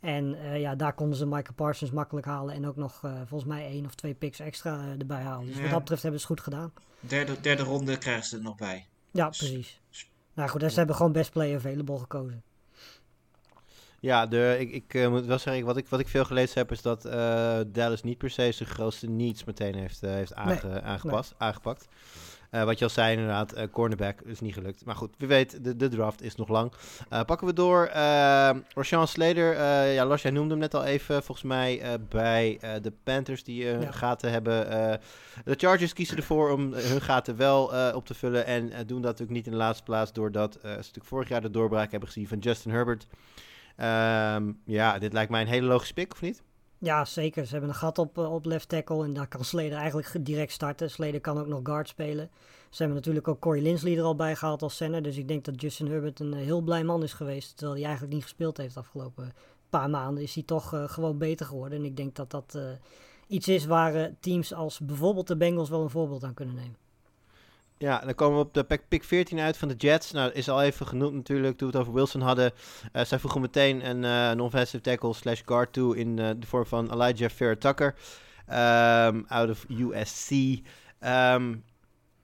[0.00, 2.54] En uh, ja, daar konden ze Michael Parsons makkelijk halen.
[2.54, 5.46] En ook nog uh, volgens mij één of twee picks extra uh, erbij halen.
[5.46, 5.62] Dus ja.
[5.62, 6.72] wat dat betreft hebben ze het goed gedaan.
[7.00, 8.86] Derde, derde ronde krijgen ze er nog bij.
[9.10, 9.80] Ja, dus, precies.
[10.34, 12.42] Nou goed, en ze hebben gewoon best play available gekozen.
[14.00, 16.70] Ja, de, ik, ik eh, moet wel zeggen, wat ik, wat ik veel gelezen heb,
[16.70, 20.82] is dat eh, Dallas niet per se zijn grootste needs meteen heeft, eh, heeft aange,
[20.82, 21.88] aangepast, aangepakt.
[22.50, 24.84] Eh, wat je al zei, inderdaad, eh, cornerback is niet gelukt.
[24.84, 26.72] Maar goed, wie weet, de, de draft is nog lang.
[27.08, 27.88] Eh, pakken we door.
[27.88, 32.92] Uh, Rashawn Slater, ja, Lars, jij noemde hem net al even, volgens mij bij de
[33.04, 33.90] Panthers die Ja.
[33.92, 34.68] gaten hebben.
[35.44, 39.30] De Chargers kiezen ervoor om hun gaten wel op te vullen en doen dat natuurlijk
[39.30, 42.38] niet in de laatste plaats, doordat ze natuurlijk vorig jaar de doorbraak hebben gezien van
[42.38, 43.06] Justin Herbert.
[43.76, 46.42] Ehm, ja, dit lijkt mij een hele logische pick, of niet?
[46.82, 47.44] Ja, zeker.
[47.46, 50.22] Ze hebben een gat op, eh, op left tackle en daar kan Slater eigenlijk ge-
[50.22, 50.90] direct starten.
[50.90, 52.30] Slater kan ook nog guard spelen.
[52.70, 55.02] Ze hebben natuurlijk ook Corey Linsley er al bij gehaald als center.
[55.02, 57.56] Dus ik denk dat Justin Herbert een eh, heel blij man is geweest.
[57.56, 59.32] Terwijl hij eigenlijk niet gespeeld heeft de afgelopen
[59.70, 60.22] paar maanden.
[60.22, 61.78] Is hij toch eh, gewoon beter geworden.
[61.78, 62.62] En ik denk dat dat eh,
[63.26, 66.76] iets is waar eh, teams als bijvoorbeeld de Bengals wel een voorbeeld aan kunnen nemen.
[67.82, 70.10] Ja, dan komen we op de pick- pick 14 uit van de Jets.
[70.10, 72.52] Nou, is al even genoemd natuurlijk, toen we het over Wilson hadden.
[72.92, 76.46] Eh, zij voegen meteen een, eh, een offensive tackle slash guard toe in eh, de
[76.46, 77.94] vorm van Elijah Fair Tucker.
[78.46, 80.30] ehm, out of USC.
[80.98, 81.54] Ehm,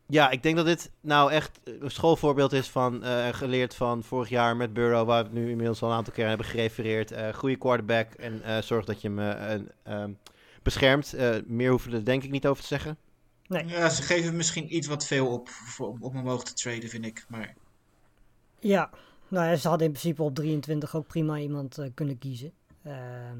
[0.06, 4.56] ja, ik denk dat dit nou echt een schoolvoorbeeld is van geleerd van vorig jaar
[4.56, 7.12] met Burrow, waar we nu inmiddels al een aantal keer hebben gerefereerd.
[7.34, 10.10] Goede quarterback en zorg dat je hem eh, ehm,
[10.62, 11.14] beschermt.
[11.46, 12.98] Meer hoeven we er denk ik niet over te zeggen.
[13.48, 13.66] Nee.
[13.66, 15.48] Ja, ze geven misschien iets wat veel op
[16.00, 17.24] om omhoog te traden, vind ik.
[17.28, 17.54] Maar
[18.58, 18.90] Ja,
[19.28, 22.52] nou ja, ze hadden in principe op 23 ook prima iemand eh, kunnen kiezen.
[22.82, 23.38] Ehm,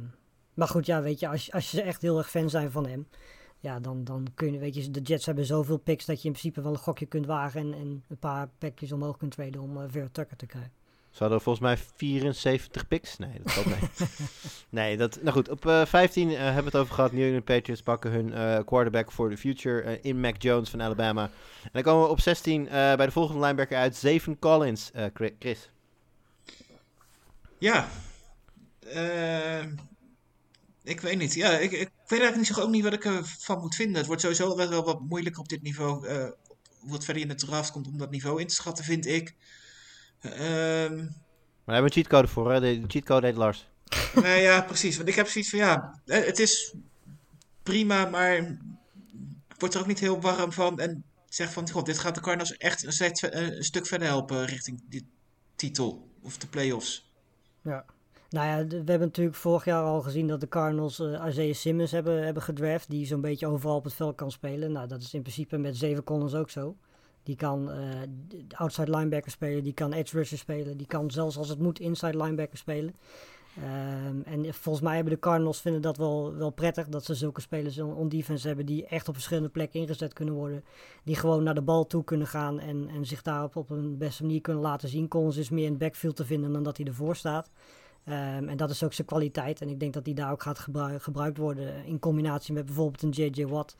[0.55, 3.07] maar goed, ja, weet je, als, als je echt heel erg fan zijn van hem,
[3.61, 6.33] ja, dan, dan kun je, weet je, de Jets hebben zoveel picks dat je in
[6.33, 9.77] principe wel een gokje kunt wagen en, en een paar packjes omhoog kunt traden om
[9.77, 10.73] uh, Vera Tucker te krijgen.
[11.17, 13.19] Ze hadden volgens mij 74 picks.
[13.19, 13.79] Nee, dat valt mee.
[14.69, 15.49] nee, dat, nou goed.
[15.49, 17.13] Op eh 15 eh, hebben we het over gehad.
[17.13, 21.23] New England Patriots pakken hun eh, quarterback for the future in Mac Jones van Alabama.
[21.63, 23.97] En dan komen we op 16 eh, bij de volgende linebacker uit.
[23.97, 24.91] Zeven Collins.
[25.15, 25.71] Chri- Chris.
[27.59, 27.89] ja,
[30.83, 31.35] ik weet niet.
[31.35, 33.97] Ja, ik, ik weet eigenlijk niet, zo- ook niet wat ik ervan moet vinden.
[33.97, 36.09] Het wordt sowieso wel, wat moeilijker op dit niveau.
[36.81, 39.35] wat verder in de draft komt om dat niveau in te schatten, vind ik.
[40.33, 41.05] Ehm Maar
[41.65, 42.53] we hebben een cheatcode voor.
[42.53, 42.61] Hè?
[42.61, 43.69] De, de cheatcode heet Lars.
[44.15, 44.97] nou ja, precies.
[44.97, 46.75] Want ik heb zoiets van, ja, het is
[47.63, 48.57] prima, maar ik
[49.59, 50.79] word er ook niet heel warm van.
[50.81, 54.45] En zeg van, god, dit gaat de Cardinals echt een, set- een stuk verder helpen
[54.45, 55.09] richting die
[55.57, 57.11] titel of de playoffs.
[57.63, 57.85] Ja.
[58.31, 61.91] Nou ja, we hebben natuurlijk vorig jaar al gezien dat de Cardinals eh Isaiah Simmons
[61.91, 62.91] hebben, hebben gedraft.
[62.91, 64.73] Die zo'n beetje overal op het veld kan spelen.
[64.73, 66.77] Nou, dat is in principe met zeven Collins ook zo.
[67.27, 67.71] Die kan
[68.29, 70.77] d- outside linebacker spelen, die kan edge rusher spelen.
[70.77, 72.95] Die kan zelfs als het moet inside linebacker spelen.
[73.57, 76.89] Ehm, en volgens mij hebben de Cardinals vinden dat wel, wel prettig.
[76.89, 80.65] Dat ze zulke spelers on, defense hebben die echt op verschillende plekken ingezet kunnen worden.
[81.05, 84.23] Die gewoon naar de bal toe kunnen gaan en, en zich daarop op een beste
[84.23, 85.09] manier kunnen laten zien.
[85.09, 87.51] Collins is meer in backfield te vinden dan dat hij ervoor staat.
[88.05, 89.61] Ehm, en dat is ook zijn kwaliteit.
[89.61, 93.03] En ik denk dat die daar ook gaat gebru- gebruikt worden in combinatie met bijvoorbeeld
[93.03, 93.47] een J.J.
[93.47, 93.77] Watt.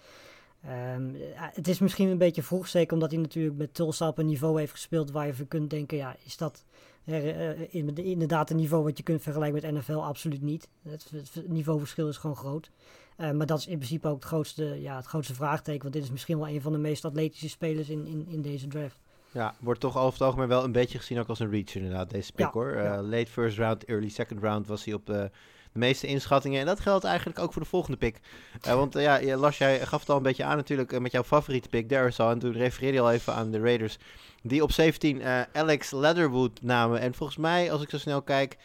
[0.67, 4.19] Ehm, ja, het is misschien een beetje vroeg, zeker omdat hij natuurlijk met Tulsa op
[4.19, 6.65] een niveau heeft gespeeld waar je van kunt denken, ja, is dat
[7.05, 9.93] eh, in- inderdaad een niveau wat je kunt vergelijken met NFL?
[9.93, 10.69] Absoluut niet.
[10.83, 12.71] Het, het niveauverschil is gewoon groot.
[13.17, 16.03] Eh, maar dat is in principe ook het grootste, ja, het grootste vraagteken, want dit
[16.03, 19.01] is misschien wel een van de meest atletische spelers in, in, in deze draft.
[19.33, 22.11] Ja, wordt toch over het algemeen wel een beetje gezien ook als een reach inderdaad,
[22.11, 22.71] deze pick Ja, hoor.
[22.71, 23.03] Eh, ja.
[23.03, 25.31] late first round, early second round was hij op de,
[25.77, 26.61] de meeste inschattingen.
[26.61, 28.21] En dat geldt eigenlijk ook voor de volgende pick.
[28.63, 31.13] Eh, want eh, ja, Lars, jij gaf het al een beetje aan natuurlijk eh, met
[31.13, 32.31] jouw favoriete pick, Darisaw.
[32.31, 33.99] En toen refereerde je al even aan de Raiders.
[34.43, 37.01] Die op 17 eh, Alex Leatherwood namen.
[37.01, 38.57] En volgens mij, als ik zo snel kijk,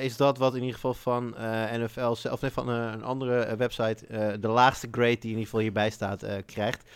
[0.00, 1.34] is dat wat in ieder geval van
[1.72, 4.04] NFL, of nee, van een andere website,
[4.40, 6.90] de laagste grade die in ieder geval hierbij staat, krijgt.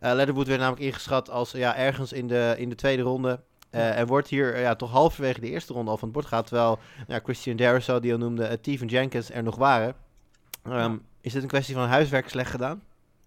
[0.00, 3.40] Leatherwood werd namelijk ingeschat als ja, ergens in de, in de tweede ronde.
[3.70, 6.28] Eh, en wordt hier eh, ja, toch halverwege de eerste ronde al van het bord
[6.28, 6.46] gaat.
[6.46, 9.94] Terwijl ja, Christian Darisaw, die al noemde, uh, Steven Jenkins er nog waren.
[10.62, 12.82] Ehm, Is dit een kwestie van huiswerk slecht gedaan?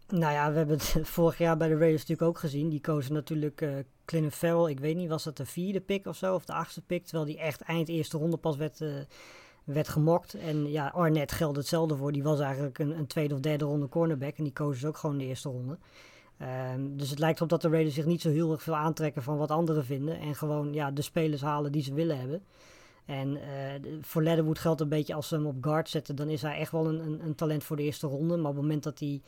[0.08, 2.70] Nou ja, we hebben het vorig jaar bij de Raiders natuurlijk ook gezien.
[2.70, 3.70] Die kozen natuurlijk eh
[4.12, 4.72] Clinton Farrell.
[4.72, 6.36] Ik weet niet, was dat de vierde pick of zo?
[6.36, 7.04] Of de achtste pick?
[7.04, 8.94] Terwijl die echt eind eerste ronde pas werd, eh,
[9.64, 10.34] werd gemokt.
[10.34, 12.12] En ja, Arnett geldt hetzelfde voor.
[12.12, 14.38] Die was eigenlijk een, een tweede of derde ronde cornerback.
[14.38, 15.78] En die kozen ze ook gewoon de eerste ronde.
[16.42, 19.24] Ehm, dus het lijkt erop dat de Raiders zich niet zo heel erg veel aantrekken
[19.24, 20.20] van wat anderen vinden.
[20.20, 22.42] En gewoon ja, de spelers halen die ze willen hebben.
[23.06, 26.42] En de- voor Leatherwood geldt een beetje als ze hem op guard zetten, dan is
[26.42, 28.38] hij echt wel een, een, een talent voor de eerste ronde.
[28.38, 29.22] Maar op het moment dat hij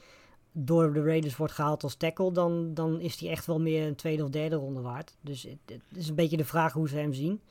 [0.51, 3.95] door de Raiders wordt gehaald als tackle, dan, dan is hij echt wel meer een
[3.95, 5.15] tweede of derde ronde waard.
[5.21, 7.41] Dus het, het is een beetje de vraag hoe ze hem zien.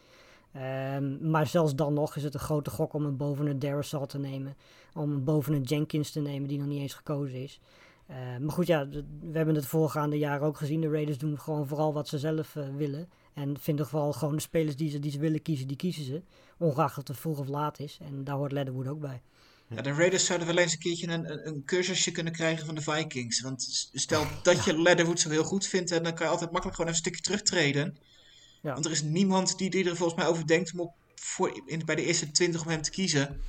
[0.52, 4.04] Ehm, maar zelfs dan nog is het een grote gok om hem boven een Darisaw
[4.04, 4.54] te nemen.
[4.94, 7.60] Om hem boven een Jenkins te nemen die nog niet eens gekozen is.
[8.12, 8.88] Eh, maar goed, ja,
[9.20, 10.80] we hebben het voorgaande jaren ook gezien.
[10.80, 13.08] De Raiders doen gewoon vooral wat ze zelf eh, willen.
[13.34, 16.22] En vinden vooral gewoon de spelers die ze, die ze willen kiezen, die kiezen ze.
[16.58, 17.98] Ongeacht of het vroeg of laat is.
[18.02, 19.22] En daar hoort Leatherwood ook bij.
[19.68, 22.80] Ja, de Raiders zouden wel eens een keertje een, een, cursusje kunnen krijgen van de
[22.80, 23.40] Vikings.
[23.40, 26.78] Want stel dat je Leatherwood zo heel goed vindt, en dan kan je altijd makkelijk
[26.78, 27.98] gewoon even een stukje terugtreden.
[28.62, 28.72] Ja.
[28.72, 31.84] Want er is niemand die, die er volgens mij over denkt om op, voor, in,
[31.84, 33.40] bij de eerste 20 om hem te kiezen.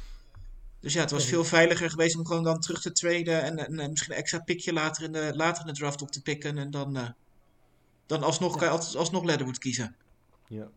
[0.84, 3.80] Dus ja, het was veel veiliger geweest om gewoon dan terug te traden en, en,
[3.80, 6.58] en misschien een extra pikje later in, de, later in de draft op te pikken.
[6.58, 7.08] En dan, eh,
[8.06, 9.96] dan alsnog, je altijd alsnog Leatherwood kiezen.
[10.48, 10.68] Ja.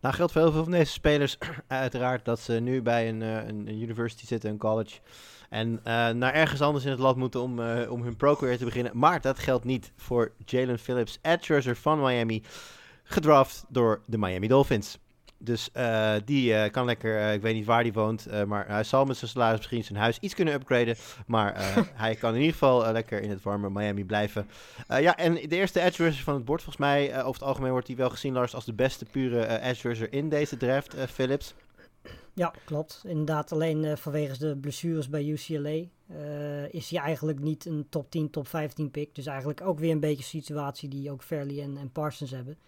[0.00, 3.34] Nou geldt voor heel veel van deze spelers uiteraard dat ze nu bij een, eh,
[3.34, 4.98] een, een university zitten, een college.
[5.48, 8.98] En eh, naar ergens anders in het land moeten om, om hun pro-career te beginnen.
[8.98, 12.42] Maar dat geldt niet voor Jalen Phillips, edge rusher van Miami.
[13.02, 14.98] Gedraft door de Miami Dolphins.
[15.40, 18.68] Dus eh, die eh, kan lekker, eh, ik weet niet waar die woont, eh, maar
[18.68, 20.96] hij zal met zijn salaris misschien zijn huis iets kunnen upgraden.
[21.26, 24.48] Maar eh, hij kan in ieder geval lekker in het warme Miami blijven.
[24.86, 27.48] Eh, ja, en de eerste edge rusher van het bord, volgens mij, eh, over het
[27.48, 30.94] algemeen wordt hij wel gezien, Lars, als de beste pure edge rusher in deze draft,
[30.94, 31.54] eh, Phillips.
[32.38, 33.02] Ja, klopt.
[33.06, 38.10] Inderdaad, alleen eh, vanwege de blessures bij UCLA eh, is hij eigenlijk niet een top
[38.10, 39.14] 10, top 15 pick.
[39.14, 42.58] Dus eigenlijk ook weer een beetje een situatie die ook Fairley en, en Parsons hebben.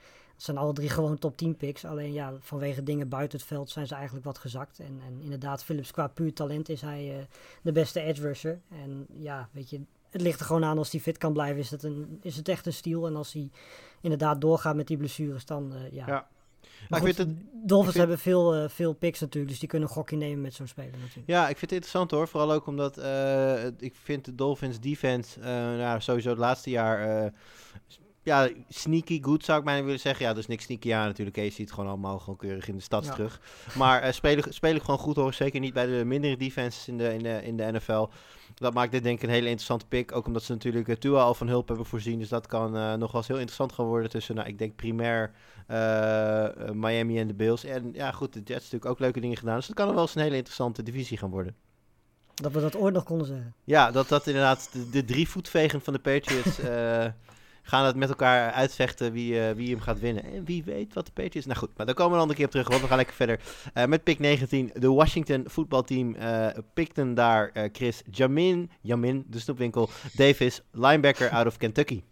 [0.43, 1.85] Zijn alle drie gewoon top 10 picks.
[1.85, 4.79] Alleen ja, vanwege dingen buiten het veld zijn ze eigenlijk wat gezakt.
[4.79, 7.25] En, en inderdaad, Phillips qua puur talent is hij eh,
[7.63, 8.61] de beste edge rusher.
[8.71, 9.81] En ja, weet je,
[10.11, 12.49] het ligt er gewoon aan als hij fit kan blijven, is het, een, is het
[12.49, 13.07] echt een stiel.
[13.07, 13.51] En als hij
[14.01, 16.07] inderdaad doorgaat met die blessures, dan eh, ja.
[16.07, 16.29] Ja.
[16.89, 19.89] Maar ik vind het, Dolphins vind- hebben veel, eh, veel picks natuurlijk, dus die kunnen
[19.89, 21.29] een gokje nemen met zo'n speler natuurlijk.
[21.29, 22.29] Ja, ik vind het interessant hoor.
[22.29, 22.97] Vooral ook omdat
[23.79, 27.33] ik vind de Dolphins defense, nou, sowieso het laatste jaar,
[28.23, 30.27] ja, sneaky good zou ik bijna willen zeggen.
[30.27, 31.37] Ja, dus niks sneaky aan natuurlijk.
[31.37, 33.13] Je ziet het gewoon allemaal gewoon keurig in de stad Ja.
[33.13, 33.41] terug.
[33.75, 35.35] Maar eh, spelen, spelen gewoon goed hoor.
[35.35, 38.07] Zeker niet bij de mindere defenses in de, in de, in de NFL.
[38.55, 40.13] Dat maakt dit denk ik een hele interessante pick.
[40.13, 42.19] Ook omdat ze natuurlijk uh, Tua al van hulp hebben voorzien.
[42.19, 44.77] Dus dat kan eh, nog wel eens heel interessant gaan worden tussen, nou, ik denk
[44.77, 45.33] primair
[46.73, 47.65] Miami en de Bills.
[47.65, 49.57] En ja, goed, de Jets natuurlijk ook leuke dingen gedaan.
[49.57, 51.55] Dus dat kan nog wel eens een hele interessante divisie gaan worden.
[52.35, 53.55] Dat we dat ooit nog konden zeggen.
[53.65, 56.59] Ja, dat dat inderdaad de, de drie voetvegen van de Patriots
[57.63, 60.25] gaan het met elkaar uitvechten wie, eh, wie hem gaat winnen.
[60.25, 61.47] En wie weet wat de Patriots...
[61.47, 63.15] Nou goed, maar daar komen we een andere keer op terug, want we gaan lekker
[63.15, 63.41] verder.
[63.75, 69.91] Eh, met pick 19, de Washington voetbalteam eh pikten daar Chris Jamin, Jamin, de snoepwinkel,
[70.13, 72.03] Davis, linebacker out of Kentucky.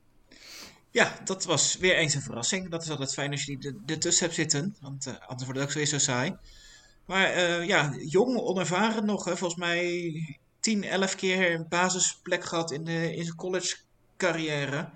[0.90, 2.68] Ja, dat was weer eens een verrassing.
[2.70, 4.76] Dat is altijd fijn als je die er- ertussen hebt zitten.
[4.80, 6.36] Want anders wordt het ook weer zo saai.
[7.07, 9.24] Maar ja, jong, onervaren nog.
[9.24, 9.36] Hè.
[9.36, 10.12] Volgens mij
[10.61, 13.76] 10, 11 keer een basisplek gehad in, de, in zijn college
[14.16, 14.90] carrière.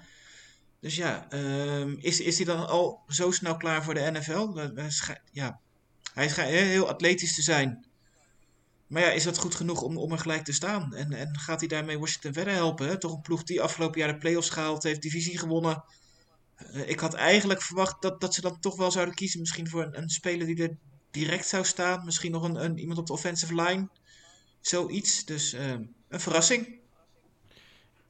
[0.82, 4.58] Dus ja, ehm, is, is hij dan al zo snel klaar voor de NFL?
[5.32, 5.60] Ja,
[6.14, 7.86] hij schijnt heel, atletisch te zijn.
[8.86, 10.94] Maar ja, is dat goed genoeg om, om er gelijk te staan?
[10.94, 12.98] En, en gaat hij daarmee Washington verder helpen?
[12.98, 15.84] Toch een ploeg die afgelopen jaar de playoffs gehaald heeft, divisie gewonnen.
[16.56, 19.40] Eh, ik had eigenlijk verwacht dat, dat ze dan toch wel zouden kiezen.
[19.40, 20.76] Misschien voor een, een speler die er
[21.10, 22.04] direct zou staan.
[22.04, 23.88] Misschien nog een, een, iemand op de offensive line.
[24.60, 25.24] Zoiets.
[25.24, 25.70] Dus eh,
[26.08, 26.80] een verrassing.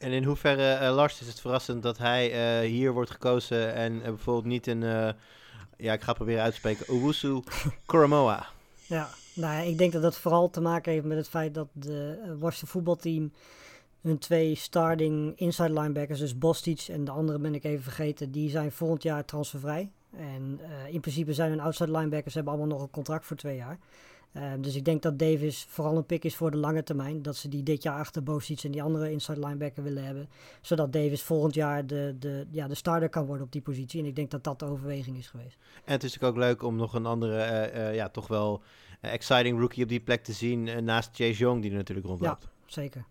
[0.02, 4.02] En in hoeverre, eh, Lars, is het verrassend dat hij eh, hier wordt gekozen en
[4.02, 4.80] eh, bijvoorbeeld niet een...
[5.76, 6.88] ja, ik ga proberen uit te spreken.
[6.88, 7.42] Owusu
[7.86, 8.46] Koromoa.
[8.86, 11.68] Ja, nou ja, ik denk dat dat vooral te maken heeft met het feit dat
[11.72, 13.32] de Washington voetbalteam
[14.00, 18.50] hun twee starting inside linebackers, dus Bostic en de andere ben ik even vergeten, die
[18.50, 19.90] zijn volgend jaar transfervrij.
[20.16, 23.78] En in principe zijn hun outside linebackers hebben allemaal nog een contract voor twee jaar.
[24.32, 27.22] Eh, dus ik denk dat Davis vooral een pick is voor de lange termijn.
[27.22, 30.28] Dat ze die dit jaar achter Bostic en die andere inside linebacker willen hebben.
[30.60, 34.00] Zodat Davis volgend jaar de, de, ja, de starter kan worden op die positie.
[34.00, 35.56] En ik denk dat dat de overweging is geweest.
[35.84, 38.62] En het is natuurlijk ook leuk om nog een andere, eh, eh, ja, toch wel
[39.00, 40.84] eh, exciting rookie op die plek te zien.
[40.84, 42.48] naast Chase Young, die er natuurlijk rondloopt.
[42.66, 43.04] Zeker.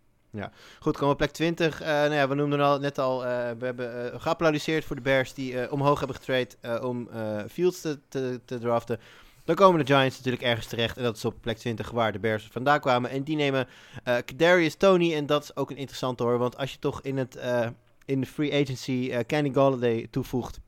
[0.80, 1.82] Goed, komen we op plek 20.
[1.82, 5.72] Eh, nou ja, we noemden al, net al, we hebben geapplaudisseerd voor de Bears die
[5.72, 7.10] omhoog hebben getrade om
[7.50, 9.00] Fields te, te, te draften.
[9.44, 10.98] Dan komen de Giants natuurlijk ergens terecht.
[10.98, 13.10] En dat is op plek 20 waar de Bears vandaan kwamen.
[13.10, 13.68] En die nemen
[14.04, 15.16] eh Kadarius Tony.
[15.16, 16.38] En dat is ook een interessante hoor.
[16.38, 17.68] Want als je toch in, het, eh,
[18.06, 20.60] in de free agency eh, Kenny Galladay toevoegt.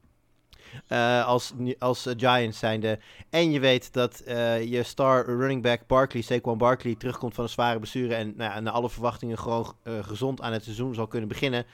[1.25, 2.99] als, als eh, Giants zijnde.
[3.29, 4.21] En je weet dat
[4.65, 8.15] je star running back Barkley, Saquon Barkley, terugkomt van een zware blessure.
[8.15, 11.65] En nou ja, naar alle verwachtingen gewoon gezond aan het seizoen zal kunnen beginnen.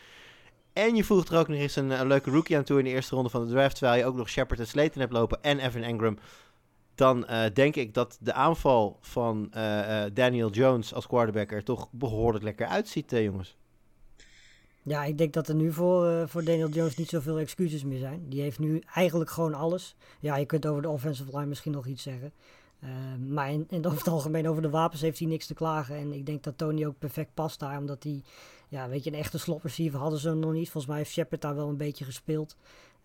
[0.74, 2.90] En je voegt er ook nog eens een, een leuke rookie aan toe in de
[2.90, 3.76] eerste ronde van de draft.
[3.76, 6.18] Terwijl je ook nog Shepard en Slayton hebt lopen en Evan Engram.
[7.00, 11.64] Dan eh, denk ik dat de aanval van eh, eh, Daniel Jones als quarterback er
[11.64, 13.58] toch behoorlijk lekker uitziet, eh, jongens.
[14.82, 18.30] Ja, ik denk dat er nu voor, voor Daniel Jones niet zoveel excuses meer zijn.
[18.30, 19.96] Die heeft nu eigenlijk gewoon alles.
[20.20, 22.32] Ja, je kunt over de offensive line misschien nog iets zeggen.
[22.80, 22.90] Eh,
[23.28, 25.96] maar in, in over het algemeen over de wapens heeft hij niks te klagen.
[25.96, 27.78] En ik denk dat Tony ook perfect past daar.
[27.78, 28.24] Omdat hij
[28.70, 30.70] ja, weet je, een echte slot receiver hadden ze nog niet.
[30.70, 32.56] Volgens mij heeft Shepard daar wel een beetje gespeeld.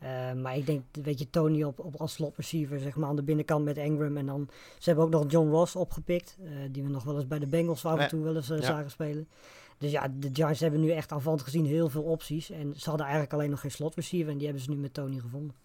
[0.05, 3.16] Uh, maar ik denk, weet je, Tony op, op als slot receiver, zeg maar, aan
[3.16, 4.16] de binnenkant met Engram.
[4.16, 4.48] En dan,
[4.78, 7.46] ze hebben ook nog John Ross opgepikt, uh, die we nog wel eens bij de
[7.46, 8.64] Bengals af en toe wel eens uh, ja.
[8.64, 9.28] zagen spelen.
[9.78, 12.50] Dus ja, de Giants hebben nu echt aanvallend gezien heel veel opties.
[12.50, 14.94] En ze hadden eigenlijk alleen nog geen slot receiver en die hebben ze nu met
[14.94, 15.63] Tony gevonden.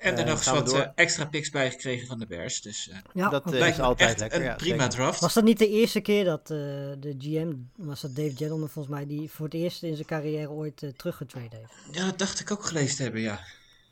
[0.00, 2.62] En er nog eens wat uh, extra picks bij gekregen van de Bears.
[2.62, 4.38] Dus uh, ja, dat is altijd echt lekker.
[4.38, 4.88] een ja, prima zeker.
[4.88, 5.20] draft.
[5.20, 9.06] Was dat niet de eerste keer dat de GM, was dat Dave Gettleman volgens mij,
[9.06, 11.96] die voor het eerst in zijn carrière ooit teruggetrade heeft?
[11.96, 13.40] Ja, dat dacht ik ook gelezen te hebben, ja.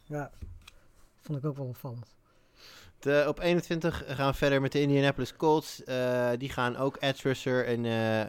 [0.04, 0.30] Ja,
[1.22, 2.16] vond ik ook wel opvallend.
[2.98, 5.82] De, op 21 gaan we verder met de Indianapolis Colts.
[5.86, 8.20] Uh, die gaan ook edge rusher en uh,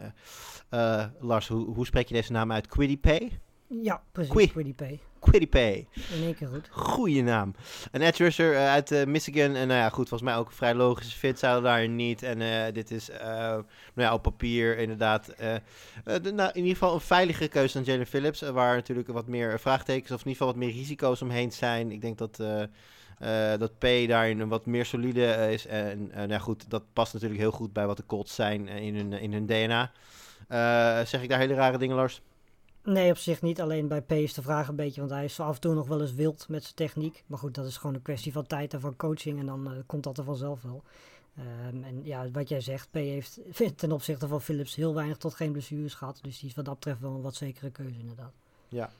[0.70, 2.66] uh, Lars, hoe, hoe spreek je deze naam uit?
[2.66, 3.40] Quiddy Pay?
[3.66, 4.32] Ja, precies.
[4.32, 4.74] Qui- Quiddy
[5.20, 5.30] Pay.
[5.30, 5.86] Quiddy Pay.
[6.18, 6.68] In één keer goed.
[6.70, 7.54] Goeie naam.
[7.90, 9.54] Een edge rusher uit uh, Michigan.
[9.54, 11.38] En nou ja, goed, volgens mij ook een vrij logische fit.
[11.38, 12.22] Zouden daar niet.
[12.22, 13.64] En uh, dit is, nou
[13.94, 15.26] ja, op papier inderdaad.
[16.04, 18.40] De, nou, in ieder geval een veilige keuze dan Jalen Phillips.
[18.40, 21.90] waar natuurlijk wat meer vraagtekens of in ieder geval wat meer risico's omheen zijn.
[21.90, 22.40] Ik denk dat...
[23.22, 25.66] Uh, dat P daarin wat meer solide uh, is.
[25.66, 28.96] En uh, nou goed, dat past natuurlijk heel goed bij wat de Colts zijn in
[28.96, 29.90] hun, in hun DNA.
[31.04, 32.20] zeg ik daar hele rare dingen, Lars?
[32.84, 33.60] Nee, op zich niet.
[33.60, 35.88] Alleen bij P is de vraag een beetje, want hij is af en toe nog
[35.88, 37.24] wel eens wild met zijn techniek.
[37.26, 39.38] Maar goed, dat is gewoon een kwestie van tijd en van coaching.
[39.38, 40.82] En dan komt dat er vanzelf wel.
[41.38, 43.40] Um, en ja, wat jij zegt, P heeft
[43.76, 46.18] ten opzichte van Phillips heel weinig tot geen blessures gehad.
[46.22, 48.32] Dus die is wat dat betreft wel een wat zekere keuze inderdaad.
[48.70, 48.90] Ja.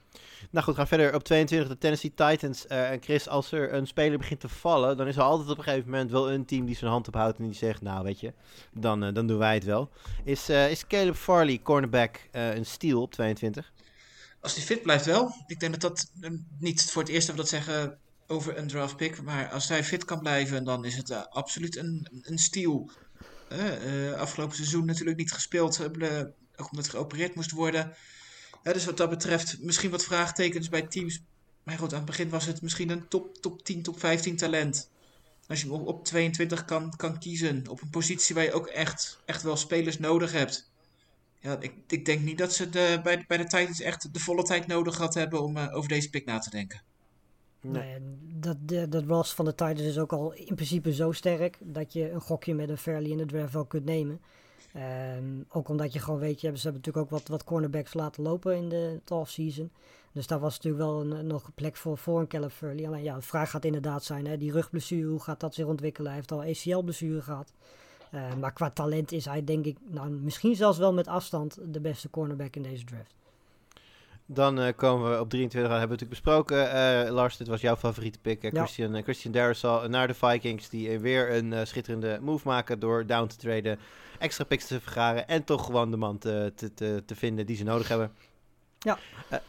[0.51, 2.67] Nou goed, gaan verder op 22 de Tennessee Titans.
[2.69, 5.59] Uh, en Chris, als er een speler begint te vallen, dan is er altijd op
[5.59, 8.21] een gegeven moment wel een team die zijn hand ophoudt en die zegt, nou weet
[8.21, 8.33] je,
[8.73, 9.91] dan, uh, dan doen wij het wel.
[10.25, 13.73] Is, uh, is Caleb Farley, cornerback, een steal op 22?
[14.41, 15.33] Als hij fit blijft wel.
[15.47, 16.11] Ik denk dat dat
[16.59, 19.23] niet voor het eerst dat we dat zeggen over een draft pick.
[19.23, 22.91] Maar als hij fit kan blijven, dan is het absoluut een, een steal.
[24.17, 25.81] afgelopen seizoen natuurlijk niet gespeeld,
[26.57, 27.95] ook omdat geopereerd moest worden.
[28.63, 31.23] Ja, dus wat dat betreft misschien wat vraagtekens bij teams.
[31.63, 34.91] Maar goed, aan het begin was het misschien een top, top 10, top 15 talent.
[35.47, 38.67] Als je hem op, op 22 kan, kan kiezen, op een positie waar je ook
[38.67, 40.71] echt, echt wel spelers nodig hebt.
[41.39, 44.43] Ja, ik, ik denk niet dat ze de, bij, bij de Titans echt de volle
[44.43, 46.83] tijd nodig gehad hebben om uh, over deze pick na te denken.
[47.61, 47.99] Nee, nee
[48.41, 51.93] dat, de, dat Ross van de Titans is ook al in principe zo sterk dat
[51.93, 54.21] je een gokje met een Fairley in de draft wel kunt nemen.
[55.17, 58.23] Um, ook omdat je gewoon weet, je, ze hebben natuurlijk ook wat, wat cornerbacks laten
[58.23, 59.71] lopen in de offseason.
[60.13, 62.87] Dus daar was natuurlijk wel nog een plek voor, voor een Caleb Furley.
[62.87, 66.11] Alleen ja, de vraag gaat inderdaad zijn, hè, die rugblessure, hoe gaat dat zich ontwikkelen?
[66.11, 67.53] Hij heeft al ACL-blessure gehad.
[68.15, 71.81] Uh, maar qua talent is hij denk ik, nou, misschien zelfs wel met afstand, de
[71.81, 73.15] beste cornerback in deze draft.
[74.33, 76.57] Dan uh, komen we op 23, hebben we natuurlijk besproken.
[77.07, 78.45] Uh, Lars, dit was jouw favoriete pick.
[78.45, 78.61] Uh, Ja.
[78.63, 80.69] Christian, Christian Darrisaw naar de Vikings.
[80.69, 83.79] Die weer een schitterende move maken door down te traden.
[84.19, 85.29] Extra picks te vergaren.
[85.29, 88.13] En toch gewoon de man te, te, te, vinden die ze nodig hebben.
[88.79, 88.99] Ja.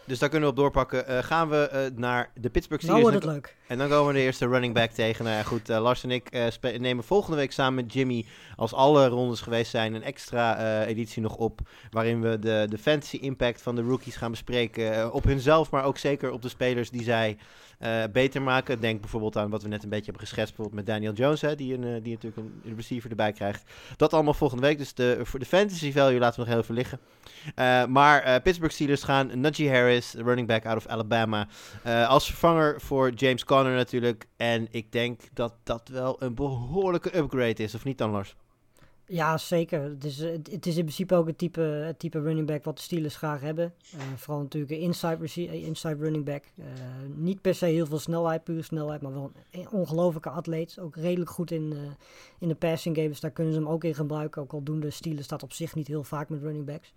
[0.06, 1.24] Dus daar kunnen we op doorpakken.
[1.24, 3.24] Gaan we naar de Pittsburgh Nou Steelers.
[3.26, 3.58] wordt het leuk.
[3.72, 5.26] En dan komen we de eerste running back tegen.
[5.26, 8.74] Nou ja, goed, uh, Lars en ik spe- nemen volgende week samen met Jimmy, als
[8.74, 11.60] alle rondes geweest zijn, een extra uh, editie nog op.
[11.92, 15.14] Waarin we de, de fantasy impact van de rookies gaan bespreken.
[15.14, 17.38] Op hunzelf, maar ook zeker op de spelers die zij
[18.12, 18.82] beter maken.
[18.82, 21.56] Denk bijvoorbeeld aan wat we net een beetje hebben geschetst, bijvoorbeeld met Daniel Jones, hè,
[21.56, 23.64] die, een, die natuurlijk een receiver erbij krijgt.
[23.98, 24.78] Dat allemaal volgende week.
[24.78, 27.00] Dus de, voor de fantasy value laten we nog heel even liggen.
[27.92, 31.48] Maar Pittsburgh Steelers gaan Najee Harris, running back out of Alabama,
[32.08, 34.26] als vervanger voor James Conner natuurlijk.
[34.36, 38.36] En ik denk dat dat wel een behoorlijke upgrade is, of niet dan Lars?
[39.12, 39.82] Ja, zeker.
[39.82, 42.82] Het is, het is in principe ook het type, het type running back wat de
[42.82, 43.74] Steelers graag hebben.
[43.96, 46.44] Uh, vooral natuurlijk een inside, inside running back.
[46.56, 46.66] Uh,
[47.16, 50.80] niet per se heel veel snelheid, puur snelheid, maar wel een ongelofelijke atleet.
[50.80, 51.80] Ook redelijk goed in, uh,
[52.40, 54.42] in de passing game, dus daar kunnen ze hem ook in gebruiken.
[54.42, 56.94] Ook al doen de Steelers dat op zich niet heel vaak met running backs.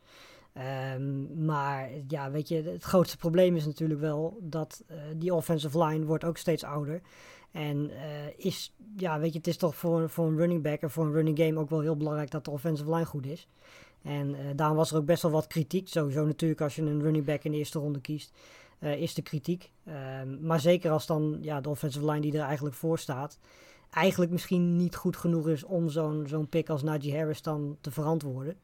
[0.96, 4.84] Um, maar ja, weet je, het grootste probleem is natuurlijk wel dat
[5.16, 7.00] die offensive line wordt ook steeds ouder.
[7.50, 7.96] En uh,
[8.36, 11.12] is, ja, weet je, het is toch voor, voor een running back en voor een
[11.12, 13.48] running game ook wel heel belangrijk dat de offensive line goed is.
[14.02, 15.88] En uh, daarom was er ook best wel wat kritiek.
[15.88, 18.32] Sowieso natuurlijk als je een running back in de eerste ronde kiest,
[18.80, 19.70] is de kritiek.
[20.22, 23.38] Um, maar zeker als dan ja, de offensive line die er eigenlijk voor staat,
[23.90, 27.90] eigenlijk misschien niet goed genoeg is om zo'n zo'n pick als Najee Harris dan te
[27.90, 28.56] verantwoorden.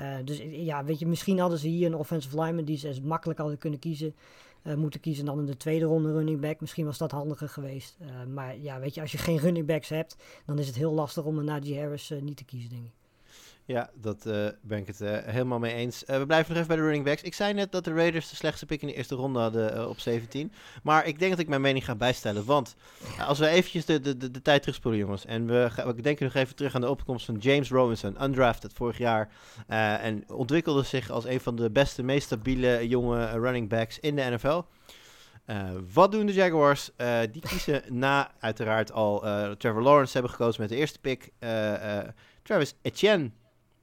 [0.00, 3.38] Uh, dus ja, weet je, misschien hadden ze hier een offensive lineman die ze makkelijk
[3.38, 4.14] hadden kunnen kiezen.
[4.62, 6.60] Uh, moeten kiezen dan in de tweede ronde running back.
[6.60, 7.96] Misschien was dat handiger geweest.
[8.34, 10.16] Maar ja, weet je, als je geen running backs hebt,
[10.46, 13.05] dan is het heel lastig om een Najee Harris niet te kiezen, denk ik.
[13.66, 16.04] Ja, dat uh, ben ik het uh, helemaal mee eens.
[16.06, 17.22] Uh, we blijven nog even bij de running backs.
[17.22, 19.98] Ik zei net dat de Raiders de slechtste pick in de eerste ronde hadden op
[19.98, 20.52] 17.
[20.82, 22.44] Maar ik denk dat ik mijn mening ga bijstellen.
[22.44, 22.76] Want
[23.18, 25.24] als we eventjes de, de, de, de tijd terugspoelen, jongens.
[25.24, 28.22] En we, we denken nog even terug aan de opkomst van James Robinson.
[28.22, 29.28] Undrafted vorig jaar.
[29.66, 34.22] en ontwikkelde zich als een van de beste, meest stabiele jonge running backs in de
[34.22, 34.62] NFL.
[35.92, 36.90] wat doen de Jaguars?
[37.32, 39.20] die kiezen na uiteraard al
[39.56, 41.32] Trevor Lawrence hebben gekozen met de eerste pick.
[42.42, 43.30] Travis Etienne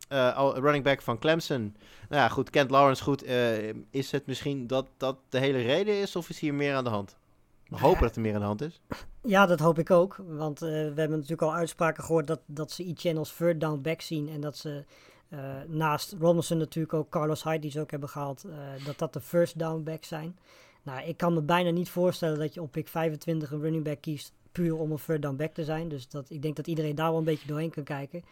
[0.10, 1.76] uh, running back van Clemson.
[2.10, 3.28] Nou ja, goed, Kent Lawrence goed.
[3.28, 6.84] Uh, is het misschien dat dat de hele reden is of is hier meer aan
[6.84, 7.18] de hand?
[7.68, 8.82] We hopen dat er meer aan de hand is.
[9.22, 10.16] Ja, dat hoop ik ook.
[10.28, 13.82] Want uh, we hebben natuurlijk al uitspraken gehoord dat, dat ze Etienne als third down
[13.82, 14.30] back zien.
[14.30, 14.84] En dat ze
[15.68, 18.46] naast Robinson natuurlijk ook Carlos Hyde, die ze ook hebben gehaald,
[18.86, 20.38] dat dat de first down back zijn.
[20.84, 24.02] Nou, ik kan me bijna niet voorstellen dat je op pick 25 een running back
[24.02, 25.88] kiest puur om een third down back te zijn.
[25.88, 28.24] Dus dat, ik denk dat iedereen daar wel een beetje doorheen kan kijken.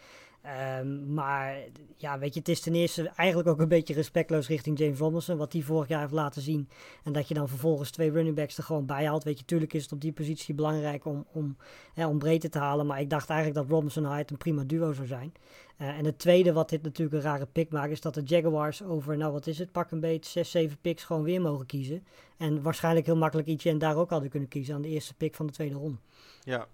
[0.80, 1.58] Um, maar
[1.98, 5.38] ja, weet je, het is ten eerste eigenlijk ook een beetje respectloos richting James Robinson,
[5.38, 6.70] wat hij vorig jaar heeft laten zien.
[7.04, 9.24] En dat je dan vervolgens twee running backs er gewoon bij haalt.
[9.24, 11.58] Weet je, tuurlijk is het op die positie belangrijk om, om,
[11.94, 12.86] hè, om breedte te halen.
[12.86, 15.34] Maar ik dacht eigenlijk dat Robinson en Hyde een prima duo zou zijn.
[15.78, 18.84] Uh, en het tweede wat dit natuurlijk een rare pick maakt, is dat de Jaguars
[18.84, 22.06] over, nou wat is het, pak een beetje 6, 7 picks gewoon weer mogen kiezen.
[22.38, 25.36] En waarschijnlijk heel makkelijk iets en daar ook hadden kunnen kiezen aan de eerste pick
[25.36, 25.98] van de tweede ronde.
[26.44, 26.68] Ja,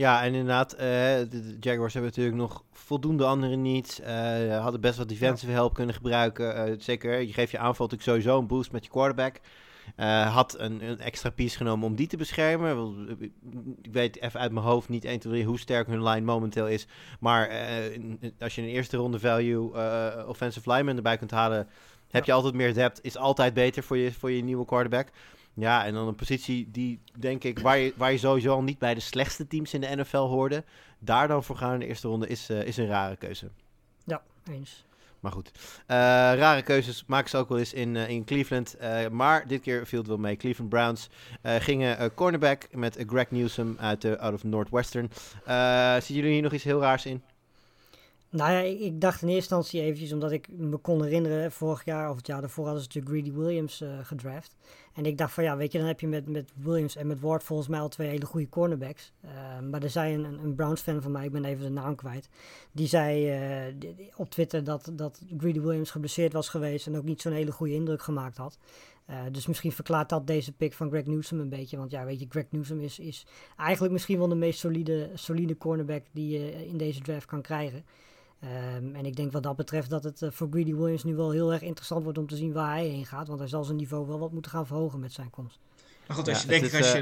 [0.00, 4.02] ja, en inderdaad, uh, de Jaguars hebben natuurlijk nog voldoende anderen niet.
[4.02, 6.68] Uh, hadden best wat defensive help kunnen gebruiken.
[6.68, 9.40] Uh, zeker, je geeft je aanval natuurlijk sowieso een boost met je quarterback.
[10.32, 13.08] had een, een, extra piece genomen om die te beschermen.
[13.82, 16.68] Ik weet even uit mijn hoofd niet 1, 2, 3 hoe sterk hun line momenteel
[16.68, 16.86] is.
[17.18, 17.50] Maar
[18.38, 19.72] als je een eerste ronde value
[20.26, 21.68] offensive lineman erbij kunt halen...
[22.10, 22.98] heb je altijd meer depth.
[23.02, 25.08] Is altijd beter voor je, voor je nieuwe quarterback.
[25.54, 28.78] Ja, en dan een positie die, denk ik, waar je, waar je sowieso al niet
[28.78, 30.64] bij de slechtste teams in de NFL hoorde.
[30.98, 33.50] Daar dan voor gaan in de eerste ronde is, uh, is een rare keuze.
[34.04, 34.84] Ja, eens.
[35.20, 35.96] Maar goed, uh,
[36.36, 38.76] rare keuzes maken ze ook wel eens in, uh, in Cleveland.
[39.10, 40.36] maar dit keer viel het wel mee.
[40.36, 41.08] Cleveland Browns
[41.42, 45.10] gingen cornerback met Greg Newsom uit, de out of Northwestern.
[46.02, 47.22] zien jullie hier nog iets heel raars in?
[48.32, 52.10] Nou ja, ik, dacht in eerste instantie eventjes, omdat ik me kon herinneren, vorig jaar
[52.10, 54.56] of het jaar daarvoor hadden ze natuurlijk Greedy Williams uh, gedraft.
[54.94, 57.20] En ik dacht van ja, weet je, dan heb je met, met Williams en met
[57.20, 59.12] Ward volgens mij al twee hele goede cornerbacks.
[59.24, 59.30] Uh,
[59.70, 62.28] maar er zei een, een Browns-fan van mij, ik ben even de naam kwijt,
[62.72, 63.36] die zei
[63.68, 63.74] uh,
[64.16, 67.74] op Twitter dat, dat Greedy Williams geblesseerd was geweest en ook niet zo'n hele goede
[67.74, 68.58] indruk gemaakt had.
[69.32, 71.76] dus misschien verklaart dat deze pick van Greg Newsom een beetje.
[71.76, 73.26] Want ja, weet je, Greg Newsom is, is
[73.56, 77.84] eigenlijk misschien wel de meest solide, solide cornerback die je in deze draft kan krijgen.
[78.44, 81.30] Um, en ik denk wat dat betreft dat het uh, voor Greedy Williams nu wel
[81.30, 83.26] heel erg interessant wordt om te zien waar hij heen gaat.
[83.26, 85.58] Want hij zal zijn niveau wel wat moeten gaan verhogen met zijn komst.
[86.06, 86.98] Maar goed, als, ja, je, denkt, als, je,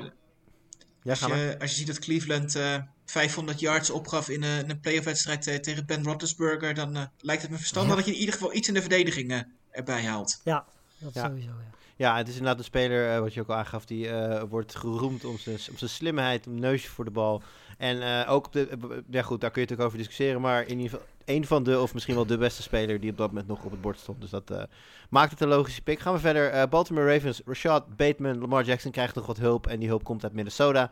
[1.02, 4.70] uh, als, je, als je ziet dat Cleveland uh, eh, 500 yards opgaf in een,
[4.70, 7.96] een playoff wedstrijd tegen Ben Roethlisberger, dan lijkt het me verstandig ja.
[7.96, 10.40] dat je in ieder geval iets in de verdediging erbij haalt.
[10.44, 10.64] Ja,
[10.98, 11.26] dat ja.
[11.26, 11.76] sowieso, ja.
[11.96, 14.10] Ja, het is inderdaad een speler, wat je ook al aangaf, die
[14.48, 17.42] wordt geroemd om zijn, om zijn slimheid, om neusje voor de bal.
[17.78, 20.90] En ook op de, ja goed, daar kun je natuurlijk over discussiëren, maar in ieder
[20.90, 23.64] geval een van de, of misschien wel de beste speler die op dat moment nog
[23.64, 24.20] op het bord stond.
[24.20, 24.62] Dus dat uh,
[25.10, 26.00] maakt het een logische pick.
[26.00, 26.54] Gaan we verder.
[26.54, 29.66] Uh, Baltimore Ravens, Rashad Bateman, Lamar Jackson krijgt nog wat hulp.
[29.66, 30.90] En die hulp komt uit Minnesota.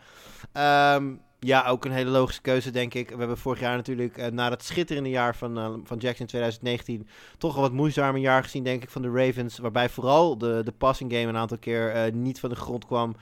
[0.94, 3.10] Um, ja, ook een hele logische keuze, denk ik.
[3.10, 7.08] We hebben vorig jaar natuurlijk, uh, na het schitterende jaar van, van Jackson 2019,
[7.38, 9.58] toch een wat moeizamer jaar gezien, denk ik, van de Ravens.
[9.58, 13.16] Waarbij vooral de, de passing game een aantal keer niet van de grond kwam.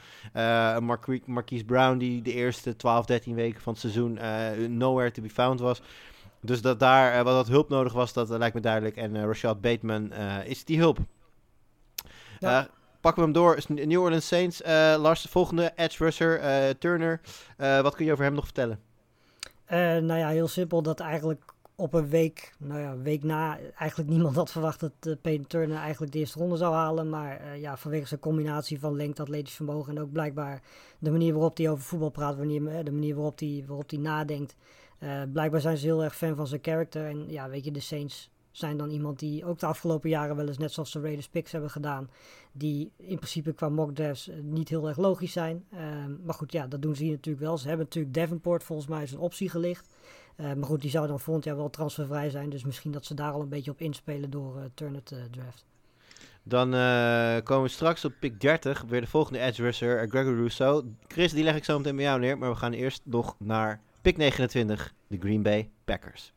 [1.27, 4.19] Marquise Brown, die de eerste 12, 13 weken van het seizoen
[4.77, 5.83] nowhere to be found was.
[6.45, 8.97] Dus dat daar uh, wat hulp nodig was, dat uh, lijkt me duidelijk.
[8.97, 10.13] En uh, Rashad Bateman
[10.45, 10.99] is die hulp.
[12.39, 12.69] Ja.
[13.01, 13.87] pakken we hem door.
[13.87, 14.63] New Orleans Saints.
[14.97, 15.73] Lars, de volgende.
[15.77, 17.21] Edge rusher, Turner.
[17.57, 18.81] wat kun je over hem nog vertellen?
[20.07, 20.83] nou ja, heel simpel.
[20.83, 25.15] Dat eigenlijk op een week, nou ja, week na, eigenlijk niemand had verwacht dat uh,
[25.21, 27.09] Peyton Turner eigenlijk de eerste ronde zou halen.
[27.09, 30.63] Maar ja, vanwege zijn combinatie van lengte, atletisch vermogen en ook blijkbaar
[30.99, 34.57] de manier waarop hij over voetbal praat, wanneer, de manier waarop hij, waarop hij nadenkt,
[35.33, 37.07] blijkbaar zijn ze heel erg fan van zijn karakter.
[37.07, 40.49] En ja, weet je, de Saints zijn dan iemand die ook de afgelopen jaren wel
[40.49, 42.11] eens, net zoals de Raiders picks hebben gedaan,
[42.53, 45.65] die in principe qua mock drafts eh, niet heel erg logisch zijn.
[45.73, 45.81] Uh,
[46.25, 47.59] maar goed, ja, dat doen ze hier natuurlijk wel.
[47.59, 49.89] Ze hebben natuurlijk Davenport volgens mij een optie gelicht.
[50.37, 52.51] Uh, maar goed, die zou dan volgend jaar wel transfervrij zijn.
[52.51, 55.65] Dus misschien dat ze daar al een beetje op inspelen door uh, Turner te draft.
[56.43, 56.71] Dan
[57.43, 60.95] komen we straks op pick 30, weer de volgende edge rusher, Gregory Rousseau.
[61.09, 63.81] Chris, die leg ik zo meteen bij jou neer, maar we gaan eerst nog naar
[64.03, 66.33] Pick 29, de Green Bay Packers.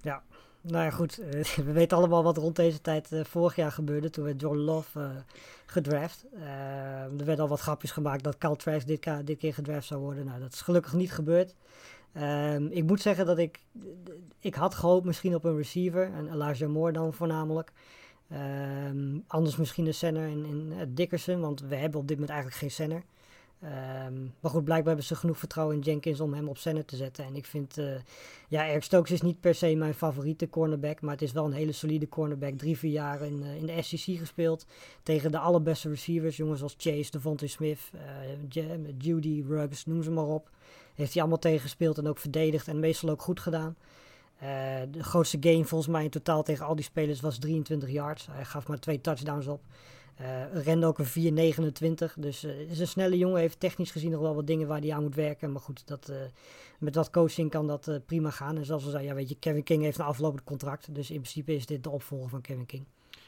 [0.00, 0.22] Ja,
[0.60, 1.16] nou ja, goed.
[1.66, 4.10] We weten allemaal wat rond deze tijd uh, vorig jaar gebeurde.
[4.10, 5.08] Toen werd John Love uh,
[5.66, 6.24] gedraft.
[7.18, 10.24] er werden al wat grapjes gemaakt dat Cal Trask dit, dit, keer gedraft zou worden.
[10.24, 11.54] Nou, dat is gelukkig niet gebeurd.
[12.14, 13.60] Ehm, ik moet zeggen dat ik,
[14.40, 17.72] ik had gehoopt misschien op een receiver, en Elijah Moore dan voornamelijk.
[18.28, 22.32] Ehm, anders misschien een center in, in uh, Dickerson, want we hebben op dit moment
[22.34, 23.02] eigenlijk geen center.
[23.60, 26.96] Ehm, maar goed, blijkbaar hebben ze genoeg vertrouwen in Jenkins om hem op center te
[26.96, 27.24] zetten.
[27.24, 27.94] En ik vind, uh,
[28.48, 31.52] ja, Eric Stokes is niet per se mijn favoriete cornerback, maar het is wel een
[31.52, 32.58] hele solide cornerback.
[32.58, 34.66] Drie, vier jaar in, uh, in de SEC gespeeld
[35.02, 37.90] tegen de allerbeste receivers, jongens als Chase, Devontae Smith,
[38.54, 38.60] uh,
[38.98, 40.50] Judy, Ruggs, noem ze maar op.
[40.94, 43.76] Heeft hij allemaal tegen gespeeld en ook verdedigd en meestal ook goed gedaan.
[44.42, 44.48] Uh,
[44.90, 48.26] de grootste gain volgens mij in totaal tegen al die spelers was 23 yards.
[48.30, 49.62] Hij gaf maar twee touchdowns op.
[50.20, 52.14] Uh, rende ook een 4,29.
[52.16, 53.40] Dus uh, is een snelle jongen.
[53.40, 55.52] Heeft technisch gezien nog wel wat dingen waar hij aan moet werken.
[55.52, 56.12] Maar goed, dat,
[56.78, 58.56] met wat coaching kan dat prima gaan.
[58.56, 60.94] En zoals we zeiden, ja, weet je, Kevin King heeft een aflopend contract.
[60.94, 62.84] Dus in principe is dit de opvolger van Kevin King.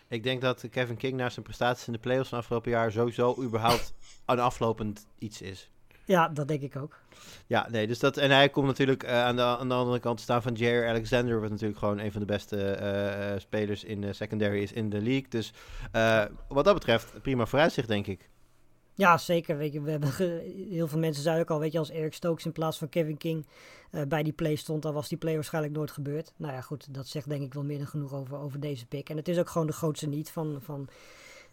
[0.09, 3.43] Ik denk dat Kevin King na zijn prestaties in de playoffs van afgelopen jaar sowieso
[3.43, 3.95] überhaupt
[4.27, 5.71] een aflopend iets is.
[6.07, 6.99] Ja, dat denk ik ook.
[7.47, 10.17] Ja, nee, dus dat, en hij komt natuurlijk uh, aan, de, aan de andere kant
[10.17, 12.79] te staan van Jair Alexander, wat natuurlijk gewoon een van de beste
[13.35, 15.29] uh, spelers in de secondary is in de league.
[15.29, 15.53] Dus
[15.97, 18.29] uh, wat dat betreft, prima vooruitzicht, denk ik.
[18.95, 19.57] Ja, zeker.
[19.57, 20.11] Weet je, we hebben
[20.71, 23.17] heel veel mensen zeiden ook al, weet je, als Eric Stokes in plaats van Kevin
[23.17, 23.47] King
[24.09, 26.33] bij die play stond, dan was die play waarschijnlijk nooit gebeurd.
[26.37, 29.09] Nou ja, goed, dat zegt denk ik wel meer dan genoeg over, over deze pick.
[29.09, 30.89] En het is ook gewoon de grootste niet van, van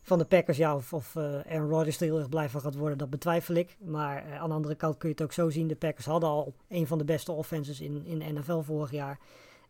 [0.03, 2.75] van de Packers, ja, of, of uh, Aaron Rodgers er heel erg blij van gaat
[2.75, 3.77] worden, dat betwijfel ik.
[3.79, 5.67] Maar uh, aan de andere kant kun je het ook zo zien.
[5.67, 9.19] De Packers hadden al een van de beste offenses in, in de NFL vorig jaar.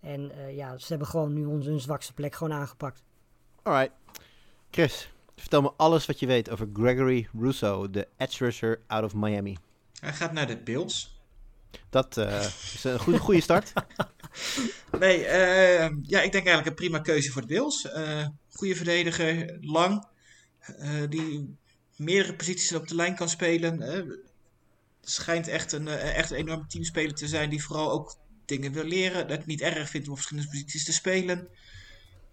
[0.01, 3.03] En uh, ja, ze hebben gewoon nu onze hun zwakste plek gewoon aangepakt.
[3.61, 3.91] Alright.
[4.71, 9.13] Chris, vertel me alles wat je weet over Gregory Russo, de edge rusher out of
[9.15, 9.57] Miami.
[9.99, 11.21] Hij gaat naar de Bills.
[11.89, 13.73] Dat is een goede, goede start.
[14.99, 15.19] nee,
[16.01, 17.87] ja, ik denk eigenlijk een prima keuze voor de Bills.
[18.49, 20.11] goede verdediger, lang.
[20.79, 21.57] Uh, die
[21.95, 24.19] meerdere posities op de lijn kan spelen.
[25.01, 28.83] Schijnt echt een, uh, echt een enorme teamspeler te zijn die vooral ook dingen wil
[28.83, 29.27] leren.
[29.27, 31.47] Dat niet erg vindt om op verschillende posities te spelen.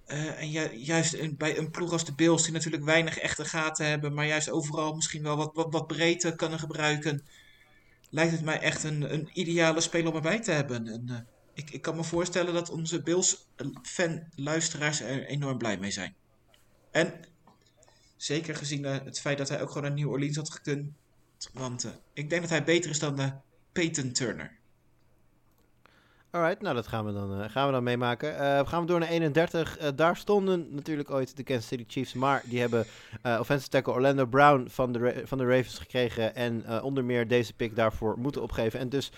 [0.07, 4.15] en ju juist bij een ploeg als de Bills, die natuurlijk weinig echte gaten hebben,
[4.15, 7.23] maar juist overal misschien wel wat, wat, breedte kunnen gebruiken,
[8.11, 10.87] lijkt het mij echt een, een ideale speler om erbij te hebben.
[10.87, 16.15] En, ik, ik kan me voorstellen dat onze Bills-fan-luisteraars er enorm blij mee zijn.
[16.91, 17.25] En
[18.21, 20.93] Zeker gezien uh, het feit dat hij ook gewoon naar New Orleans had gekund.
[21.53, 23.31] Want uh, ik denk dat hij beter is dan uh,
[23.73, 24.59] Peyton Turner.
[26.33, 28.29] Alright, nou dat gaan we dan, gaan we dan meemaken.
[28.59, 29.79] we gaan door naar 31.
[29.95, 32.87] daar stonden natuurlijk ooit de Kansas City Chiefs, maar die hebben
[33.23, 37.77] offensive tackle Orlando Brown van de, van de Ravens gekregen en onder meer deze pick
[37.77, 38.81] daarvoor moeten opgeven.
[38.81, 39.13] En dus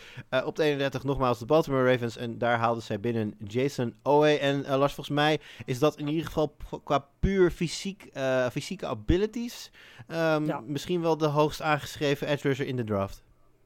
[0.44, 4.38] op de 31 nogmaals de Baltimore Ravens en daar haalden zij binnen Jason Owe.
[4.38, 8.10] En Lars, volgens mij is dat in ieder geval qua puur fysiek,
[8.50, 9.70] fysieke abilities
[10.08, 10.62] um, ja.
[10.66, 13.22] misschien wel de hoogst aangeschreven edge rusher in de draft.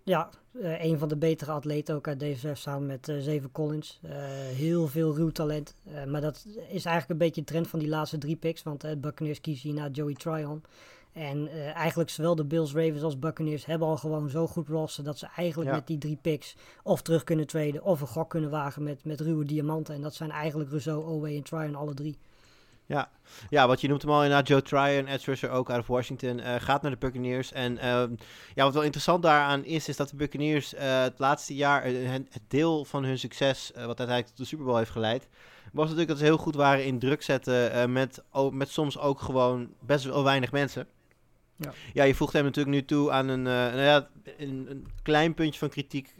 [0.06, 4.00] Ja, uh, een van de betere atleten ook uit deze samen met uh, Zeven Collins.
[4.04, 4.10] Uh,
[4.54, 5.74] heel veel ruw talent.
[6.06, 8.62] maar dat is eigenlijk een beetje de trend van die laatste drie picks.
[8.62, 10.64] Want uh, Buccaneers kiezen hier naar Joey Tryon.
[11.12, 15.04] En eigenlijk zowel de Bills, Ravens als Buccaneers hebben al gewoon zo goed roster...
[15.04, 15.76] dat ze eigenlijk ja.
[15.76, 17.82] met die drie picks of terug kunnen traden...
[17.82, 19.94] of een gok kunnen wagen met, met ruwe diamanten.
[19.94, 22.18] En dat zijn eigenlijk Rousseau, Owe en Tryon alle drie.
[22.86, 23.10] Ja.
[23.48, 26.54] ja, wat je noemt hem al inderdaad, Joe Tryon, Ed Rusher ook uit Washington, uh,
[26.58, 27.52] gaat naar de Buccaneers.
[27.52, 28.02] En uh,
[28.54, 32.26] ja, wat wel interessant daaraan is, is dat de Buccaneers uh, het laatste jaar, het,
[32.30, 35.28] het deel van hun succes, wat uiteindelijk tot de Super Bowl heeft geleid,
[35.72, 39.20] was natuurlijk dat ze heel goed waren in druk zetten met, oh, met soms ook
[39.20, 40.86] gewoon best wel weinig mensen.
[41.56, 41.72] Ja.
[41.92, 44.08] ja, je voegt hem natuurlijk nu toe aan een, nou ja,
[44.38, 46.14] een, een, klein puntje van kritiek.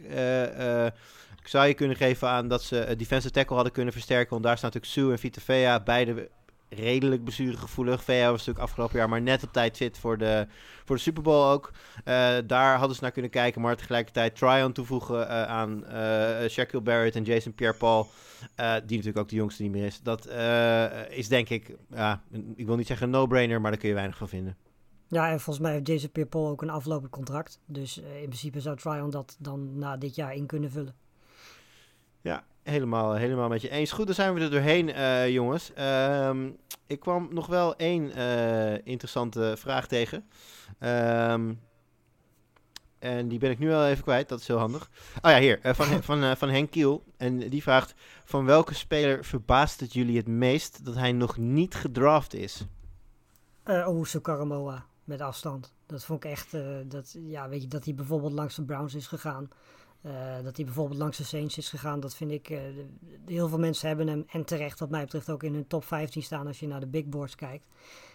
[1.43, 4.29] zou je kunnen geven aan dat ze defensive tackle hadden kunnen versterken.
[4.29, 6.29] Want daar staan natuurlijk Sue en Vitafea, beide
[6.69, 8.03] redelijk bestuurgevoelig.
[8.03, 10.47] VA was natuurlijk afgelopen jaar maar net op tijd fit voor de,
[10.85, 11.71] voor de Super Bowl ook.
[12.05, 16.83] Uh, daar hadden ze naar kunnen kijken, maar tegelijkertijd Tryon toevoegen uh, aan uh, Shaquille
[16.83, 18.07] Barrett en Jason Pierre-Paul.
[18.55, 20.01] die natuurlijk ook de jongste niet meer is.
[20.01, 20.27] Dat
[21.09, 22.23] is denk ik, ja,
[22.55, 24.57] ik wil niet zeggen een no-brainer, maar daar kun je weinig van vinden.
[25.09, 27.59] Ja, en volgens mij heeft Jason Pierre-Paul ook een aflopend contract.
[27.65, 30.95] Dus in principe zou Tryon dat dan na dit jaar in kunnen vullen.
[32.21, 33.91] Ja, helemaal, helemaal met je eens.
[33.91, 35.71] Goed, dan zijn we er doorheen, uh, jongens.
[35.79, 36.57] Um,
[36.87, 40.25] ik kwam nog wel één uh, interessante vraag tegen.
[40.79, 41.59] Um,
[42.99, 44.89] en die ben ik nu al even kwijt, dat is heel handig.
[45.21, 47.03] Oh ja, hier, uh, van, van, van Henk Kiel.
[47.17, 47.93] En die vraagt,
[48.25, 52.65] van welke speler verbaast het jullie het meest dat hij nog niet gedraft is?
[53.65, 55.73] Uh, Owusu Karamoa, met afstand.
[55.85, 56.51] Dat vond ik echt,
[56.85, 59.49] dat, ja, weet je, dat hij bijvoorbeeld langs de Browns is gegaan.
[60.01, 60.11] Uh,
[60.43, 62.49] dat hij bijvoorbeeld langs de Saints is gegaan, dat vind ik.
[62.49, 62.59] Uh,
[63.25, 66.23] heel veel mensen hebben hem en terecht, wat mij betreft, ook in hun top 15
[66.23, 67.65] staan als je naar de big boards kijkt.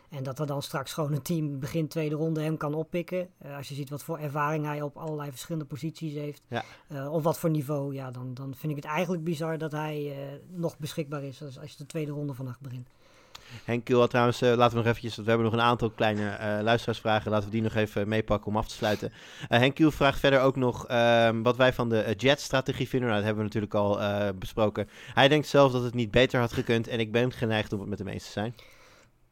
[0.08, 3.28] En dat er dan straks gewoon een team begin tweede ronde hem kan oppikken.
[3.46, 6.42] Uh, als je ziet wat voor ervaring hij op allerlei verschillende posities heeft.
[6.48, 6.64] Ja.
[7.08, 7.94] Op wat voor niveau.
[7.94, 10.16] Ja, dan, dan vind ik het eigenlijk bizar dat hij
[10.50, 12.88] nog beschikbaar is als, als je de tweede ronde vannacht begint.
[13.64, 17.30] Henk Kiel had trouwens, laten we nog eventjes, we hebben nog een aantal kleine luisteraarsvragen.
[17.30, 19.12] Laten we die nog even meepakken om af te sluiten.
[19.48, 23.08] Henk Kiel vraagt verder ook nog ehm, wat wij van de Jet-strategie vinden.
[23.08, 24.88] Nou, dat hebben we natuurlijk al besproken.
[25.14, 27.88] Hij denkt zelf dat het niet beter had gekund en ik ben geneigd om het
[27.88, 28.54] met hem eens te zijn.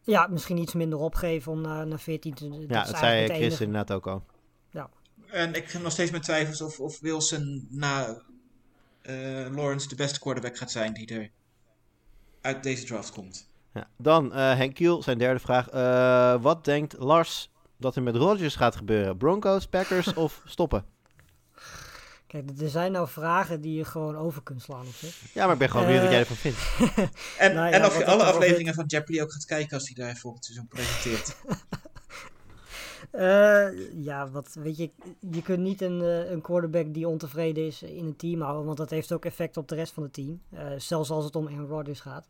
[0.02, 2.48] Ja, misschien iets minder opgeven om naar, naar 14 te...
[2.48, 3.64] Dat ja, dat zei Chris enige.
[3.64, 4.24] inderdaad ook al.
[4.70, 4.90] Ja.
[5.26, 8.22] En ik heb nog steeds mijn twijfels of, of Wilson na
[9.02, 11.30] uh, Lawrence de beste quarterback gaat zijn die er
[12.40, 13.49] uit deze draft komt.
[13.74, 13.88] Ja.
[13.96, 15.72] Dan uh, Henk Kiel, zijn derde vraag.
[15.72, 19.16] Uh, wat denkt Lars dat er met Rodgers gaat gebeuren?
[19.16, 20.84] Broncos, Packers of stoppen?
[22.26, 25.32] Kijk, er zijn nou vragen die je gewoon over kunt slaan op zich.
[25.32, 26.58] Ja, maar ik ben gewoon benieuwd uh, wat jij ervan vindt.
[27.38, 30.04] en, nou ja, en of je alle afleveringen van Jeopardy ook gaat kijken als hij
[30.04, 31.36] daar volgend seizoen presenteert.
[33.12, 34.90] uh, ja, wat weet je,
[35.30, 38.78] je kunt niet een, uh, een quarterback die ontevreden is in een team houden, want
[38.78, 40.42] dat heeft ook effect op de rest van het team.
[40.76, 42.28] zelfs als het om Aaron Rodgers gaat.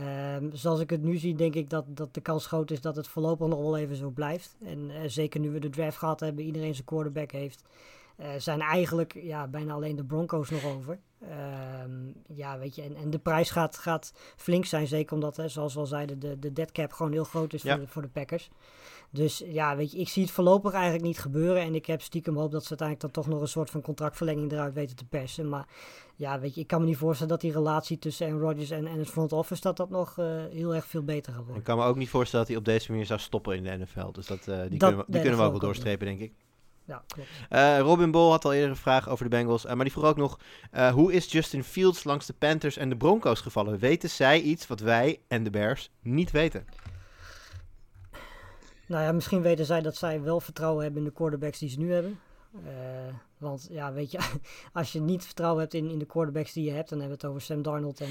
[0.00, 2.96] Um, zoals ik het nu zie, denk ik dat, dat de kans groot is dat
[2.96, 4.56] het voorlopig nog wel even zo blijft.
[4.64, 7.62] En zeker nu we de draft gehad hebben, iedereen zijn quarterback heeft.
[8.20, 10.98] Uh, zijn eigenlijk ja, bijna alleen de Broncos nog over.
[11.22, 11.28] Uh,
[12.26, 15.74] ja, weet je, en, en de prijs gaat, gaat flink zijn, zeker omdat, hè, zoals
[15.74, 17.74] we al zeiden, de, de dead cap gewoon heel groot is ja.
[17.74, 18.50] voor, de, voor de Packers.
[19.14, 21.62] Dus ja, weet je, ik zie het voorlopig eigenlijk niet gebeuren.
[21.62, 24.52] En ik heb stiekem hoop dat ze uiteindelijk dan toch nog een soort van contractverlenging
[24.52, 25.48] eruit weten te persen.
[25.48, 25.66] Maar
[26.16, 28.86] ja, weet je, ik kan me niet voorstellen dat die relatie tussen Aaron Rodgers en,
[28.86, 31.58] en het front office, dat dat nog uh, heel erg veel beter gaat worden.
[31.58, 33.76] Ik kan me ook niet voorstellen dat hij op deze manier zou stoppen in de
[33.76, 34.12] NFL.
[34.12, 36.32] Dus dat, uh, die, dat, kunnen we, die kunnen we ook wel doorstrepen, denk ik.
[36.84, 37.28] Ja, klopt.
[37.50, 39.64] Uh, Robin Bol had al eerder een vraag over de Bengals.
[39.64, 40.38] Uh, maar die vroeg ook nog:
[40.74, 43.78] uh, hoe is Justin Fields langs de Panthers en de Broncos gevallen?
[43.78, 46.66] Weten zij iets wat wij en de Bears niet weten?
[48.86, 51.78] Nou ja, misschien weten zij dat zij wel vertrouwen hebben in de quarterbacks die ze
[51.78, 52.20] nu hebben.
[53.38, 54.18] want ja, weet je,
[54.72, 57.22] als je niet vertrouwen hebt in, in de quarterbacks die je hebt, dan hebben we
[57.22, 58.10] het over Sam Darnold en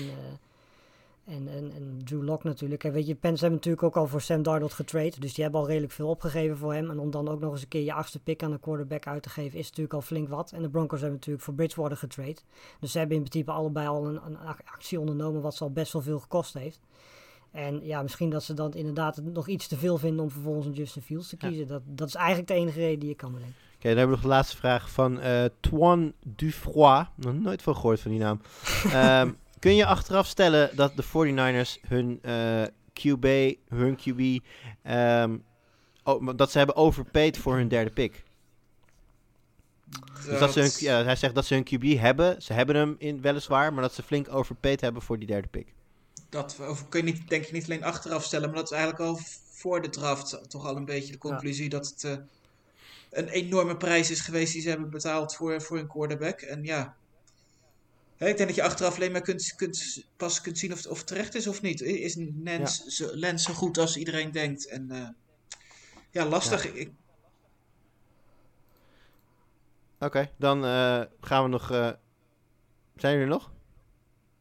[1.26, 2.84] en, en, en Drew Lock natuurlijk.
[2.84, 5.20] En weet je, Pens hebben natuurlijk ook al voor Sam Darnold getrade.
[5.20, 6.90] Dus die hebben al redelijk veel opgegeven voor hem.
[6.90, 9.24] En om dan ook nog eens een keer je achtste pick aan een quarterback uit
[9.24, 10.52] te geven, is natuurlijk al flink wat.
[10.52, 12.38] En de Broncos hebben natuurlijk voor Bridgewater getrade.
[12.80, 15.94] Dus ze hebben in principe allebei al een, een actie ondernomen wat ze al best
[15.94, 16.80] wel veel gekost heeft.
[17.54, 20.74] En ja, misschien dat ze dan inderdaad nog iets te veel vinden om vervolgens een
[20.74, 21.68] Justin Fields te kiezen.
[21.68, 23.56] Dat, dat is eigenlijk de enige reden die je kan bedenken.
[23.76, 27.08] Oké, dan hebben we nog de laatste vraag van uh, Toine Dufroy.
[27.16, 28.42] Nog nooit van gehoord van die naam.
[28.94, 34.42] um, Kun je achteraf stellen dat de 49ers hun uh, QB, hun QB, um,
[34.84, 35.38] ehm,
[36.04, 38.24] oh, dat ze hebben overpaid voor hun derde pick?
[39.86, 40.26] Dat...
[40.26, 42.42] Dus dat ze hun, ja, hij zegt dat ze hun QB hebben.
[42.42, 45.74] Ze hebben hem in, weliswaar, maar dat ze flink overpaid hebben voor die derde pick.
[46.34, 46.56] Dat
[46.90, 49.20] kun je niet, denk ik niet alleen achteraf stellen, maar dat is eigenlijk al
[49.50, 52.18] voor de draft toch al een beetje de conclusie dat het uh,
[53.10, 56.42] een enorme prijs is geweest die ze hebben betaald voor, voor hun quarterback.
[56.42, 56.96] En ja,
[58.18, 61.04] ik denk dat je achteraf alleen maar kunt, kunt, pas kunt zien of het, of
[61.04, 61.82] terecht is of niet.
[61.82, 64.68] Is Lens, zo, Lens zo goed als iedereen denkt?
[64.68, 65.08] En uh,
[66.12, 66.64] ja, lastig.
[66.64, 66.70] Ja.
[66.72, 66.86] Oké,
[70.06, 71.72] okay, dan uh, gaan we nog.
[71.72, 71.92] Uh,
[72.96, 73.52] zijn jullie er nog?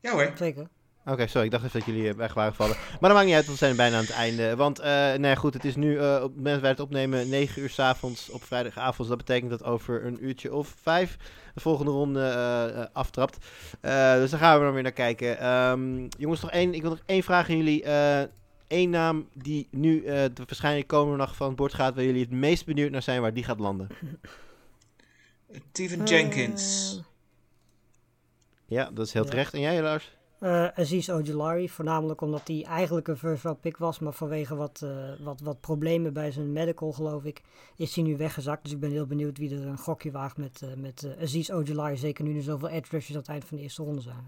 [0.00, 0.32] Ja hoor.
[0.36, 0.68] Zeker.
[1.06, 2.76] Oké, sorry, ik dacht even dat jullie weg waren gevallen.
[2.76, 4.56] Maar dat maakt niet uit, want we zijn bijna aan het einde.
[4.56, 7.62] Want, uh, nee goed, het is nu, uh, op het moment wij het opnemen, 9
[7.62, 9.08] uur s avonds op vrijdagavond.
[9.08, 11.16] Dat betekent dat over een uurtje of vijf
[11.54, 13.36] de volgende ronde uh, aftrapt.
[13.80, 15.46] dus daar gaan we dan weer naar kijken.
[15.48, 17.84] Um, jongens, nog één, ik wil nog één vraag aan jullie.
[18.68, 22.30] Eén naam die nu de waarschijnlijk komende nacht van het bord gaat, waar jullie het
[22.30, 23.88] meest benieuwd naar zijn, waar die gaat landen.
[25.72, 27.00] Steven Jenkins.
[28.66, 29.54] Ja, dat is heel terecht.
[29.54, 30.12] En jij, Lars?
[30.42, 34.80] Uh, Aziz Ojolari, voornamelijk omdat hij eigenlijk een first round pick was, maar vanwege wat,
[34.84, 34.90] uh,
[35.24, 37.42] wat, wat problemen bij zijn medical, geloof ik,
[37.76, 38.62] is hij nu weggezakt.
[38.62, 41.96] Dus ik ben heel benieuwd wie er een gokje waagt met, uh, met Aziz Ojolari,
[41.96, 44.24] zeker nu er zoveel edge rushers aan het eind van de eerste ronde zijn.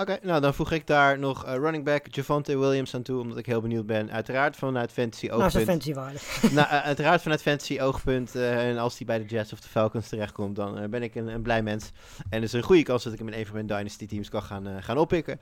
[0.00, 3.38] Oké, nou dan voeg ik daar nog uh, running back Javante Williams aan toe, omdat
[3.38, 4.10] ik heel benieuwd ben.
[4.10, 5.40] Uiteraard vanuit fantasy oogpunt.
[5.40, 6.18] Nou, zijn fantasy waarde.
[6.54, 8.36] nou, uh, uiteraard vanuit fantasy oogpunt.
[8.36, 11.26] Uh, en als hij bij de Jets of de Falcons terechtkomt, dan ben ik een,
[11.28, 11.90] een, blij mens.
[12.28, 14.28] En er is een goede kans dat ik hem in een van mijn dynasty teams
[14.28, 15.40] kan gaan, gaan oppikken.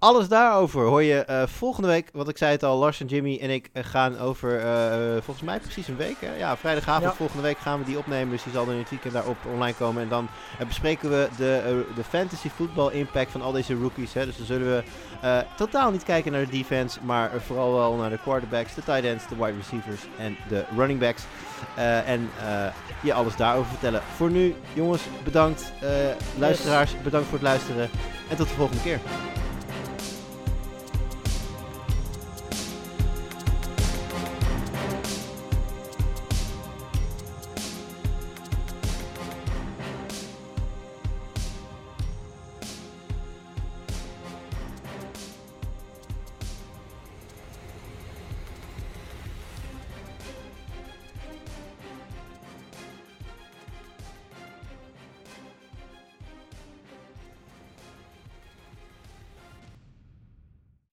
[0.00, 2.08] Alles daarover hoor je uh, volgende week.
[2.12, 5.46] Wat ik zei het al, Lars en Jimmy en ik uh, gaan over uh, volgens
[5.46, 6.16] mij precies een week.
[6.20, 6.36] Hè?
[6.36, 7.16] Ja, vrijdagavond ja.
[7.16, 8.30] volgende week gaan we die opnemen.
[8.30, 10.02] Dus die zal dan in het weekend daarop online komen.
[10.02, 10.28] En dan
[10.68, 14.12] bespreken we de, de fantasy football impact van al deze rookies.
[14.12, 14.26] Hè?
[14.26, 14.84] Dus dan zullen
[15.20, 16.98] we totaal niet kijken naar de defense.
[17.02, 21.00] Maar vooral wel naar de quarterbacks, de tight ends, de wide receivers en de running
[21.00, 21.22] backs.
[22.04, 22.30] en
[23.02, 24.02] je alles daarover vertellen.
[24.16, 25.72] Voor nu, jongens, bedankt.
[26.38, 27.90] luisteraars, bedankt voor het luisteren.
[28.30, 29.00] En tot de volgende keer.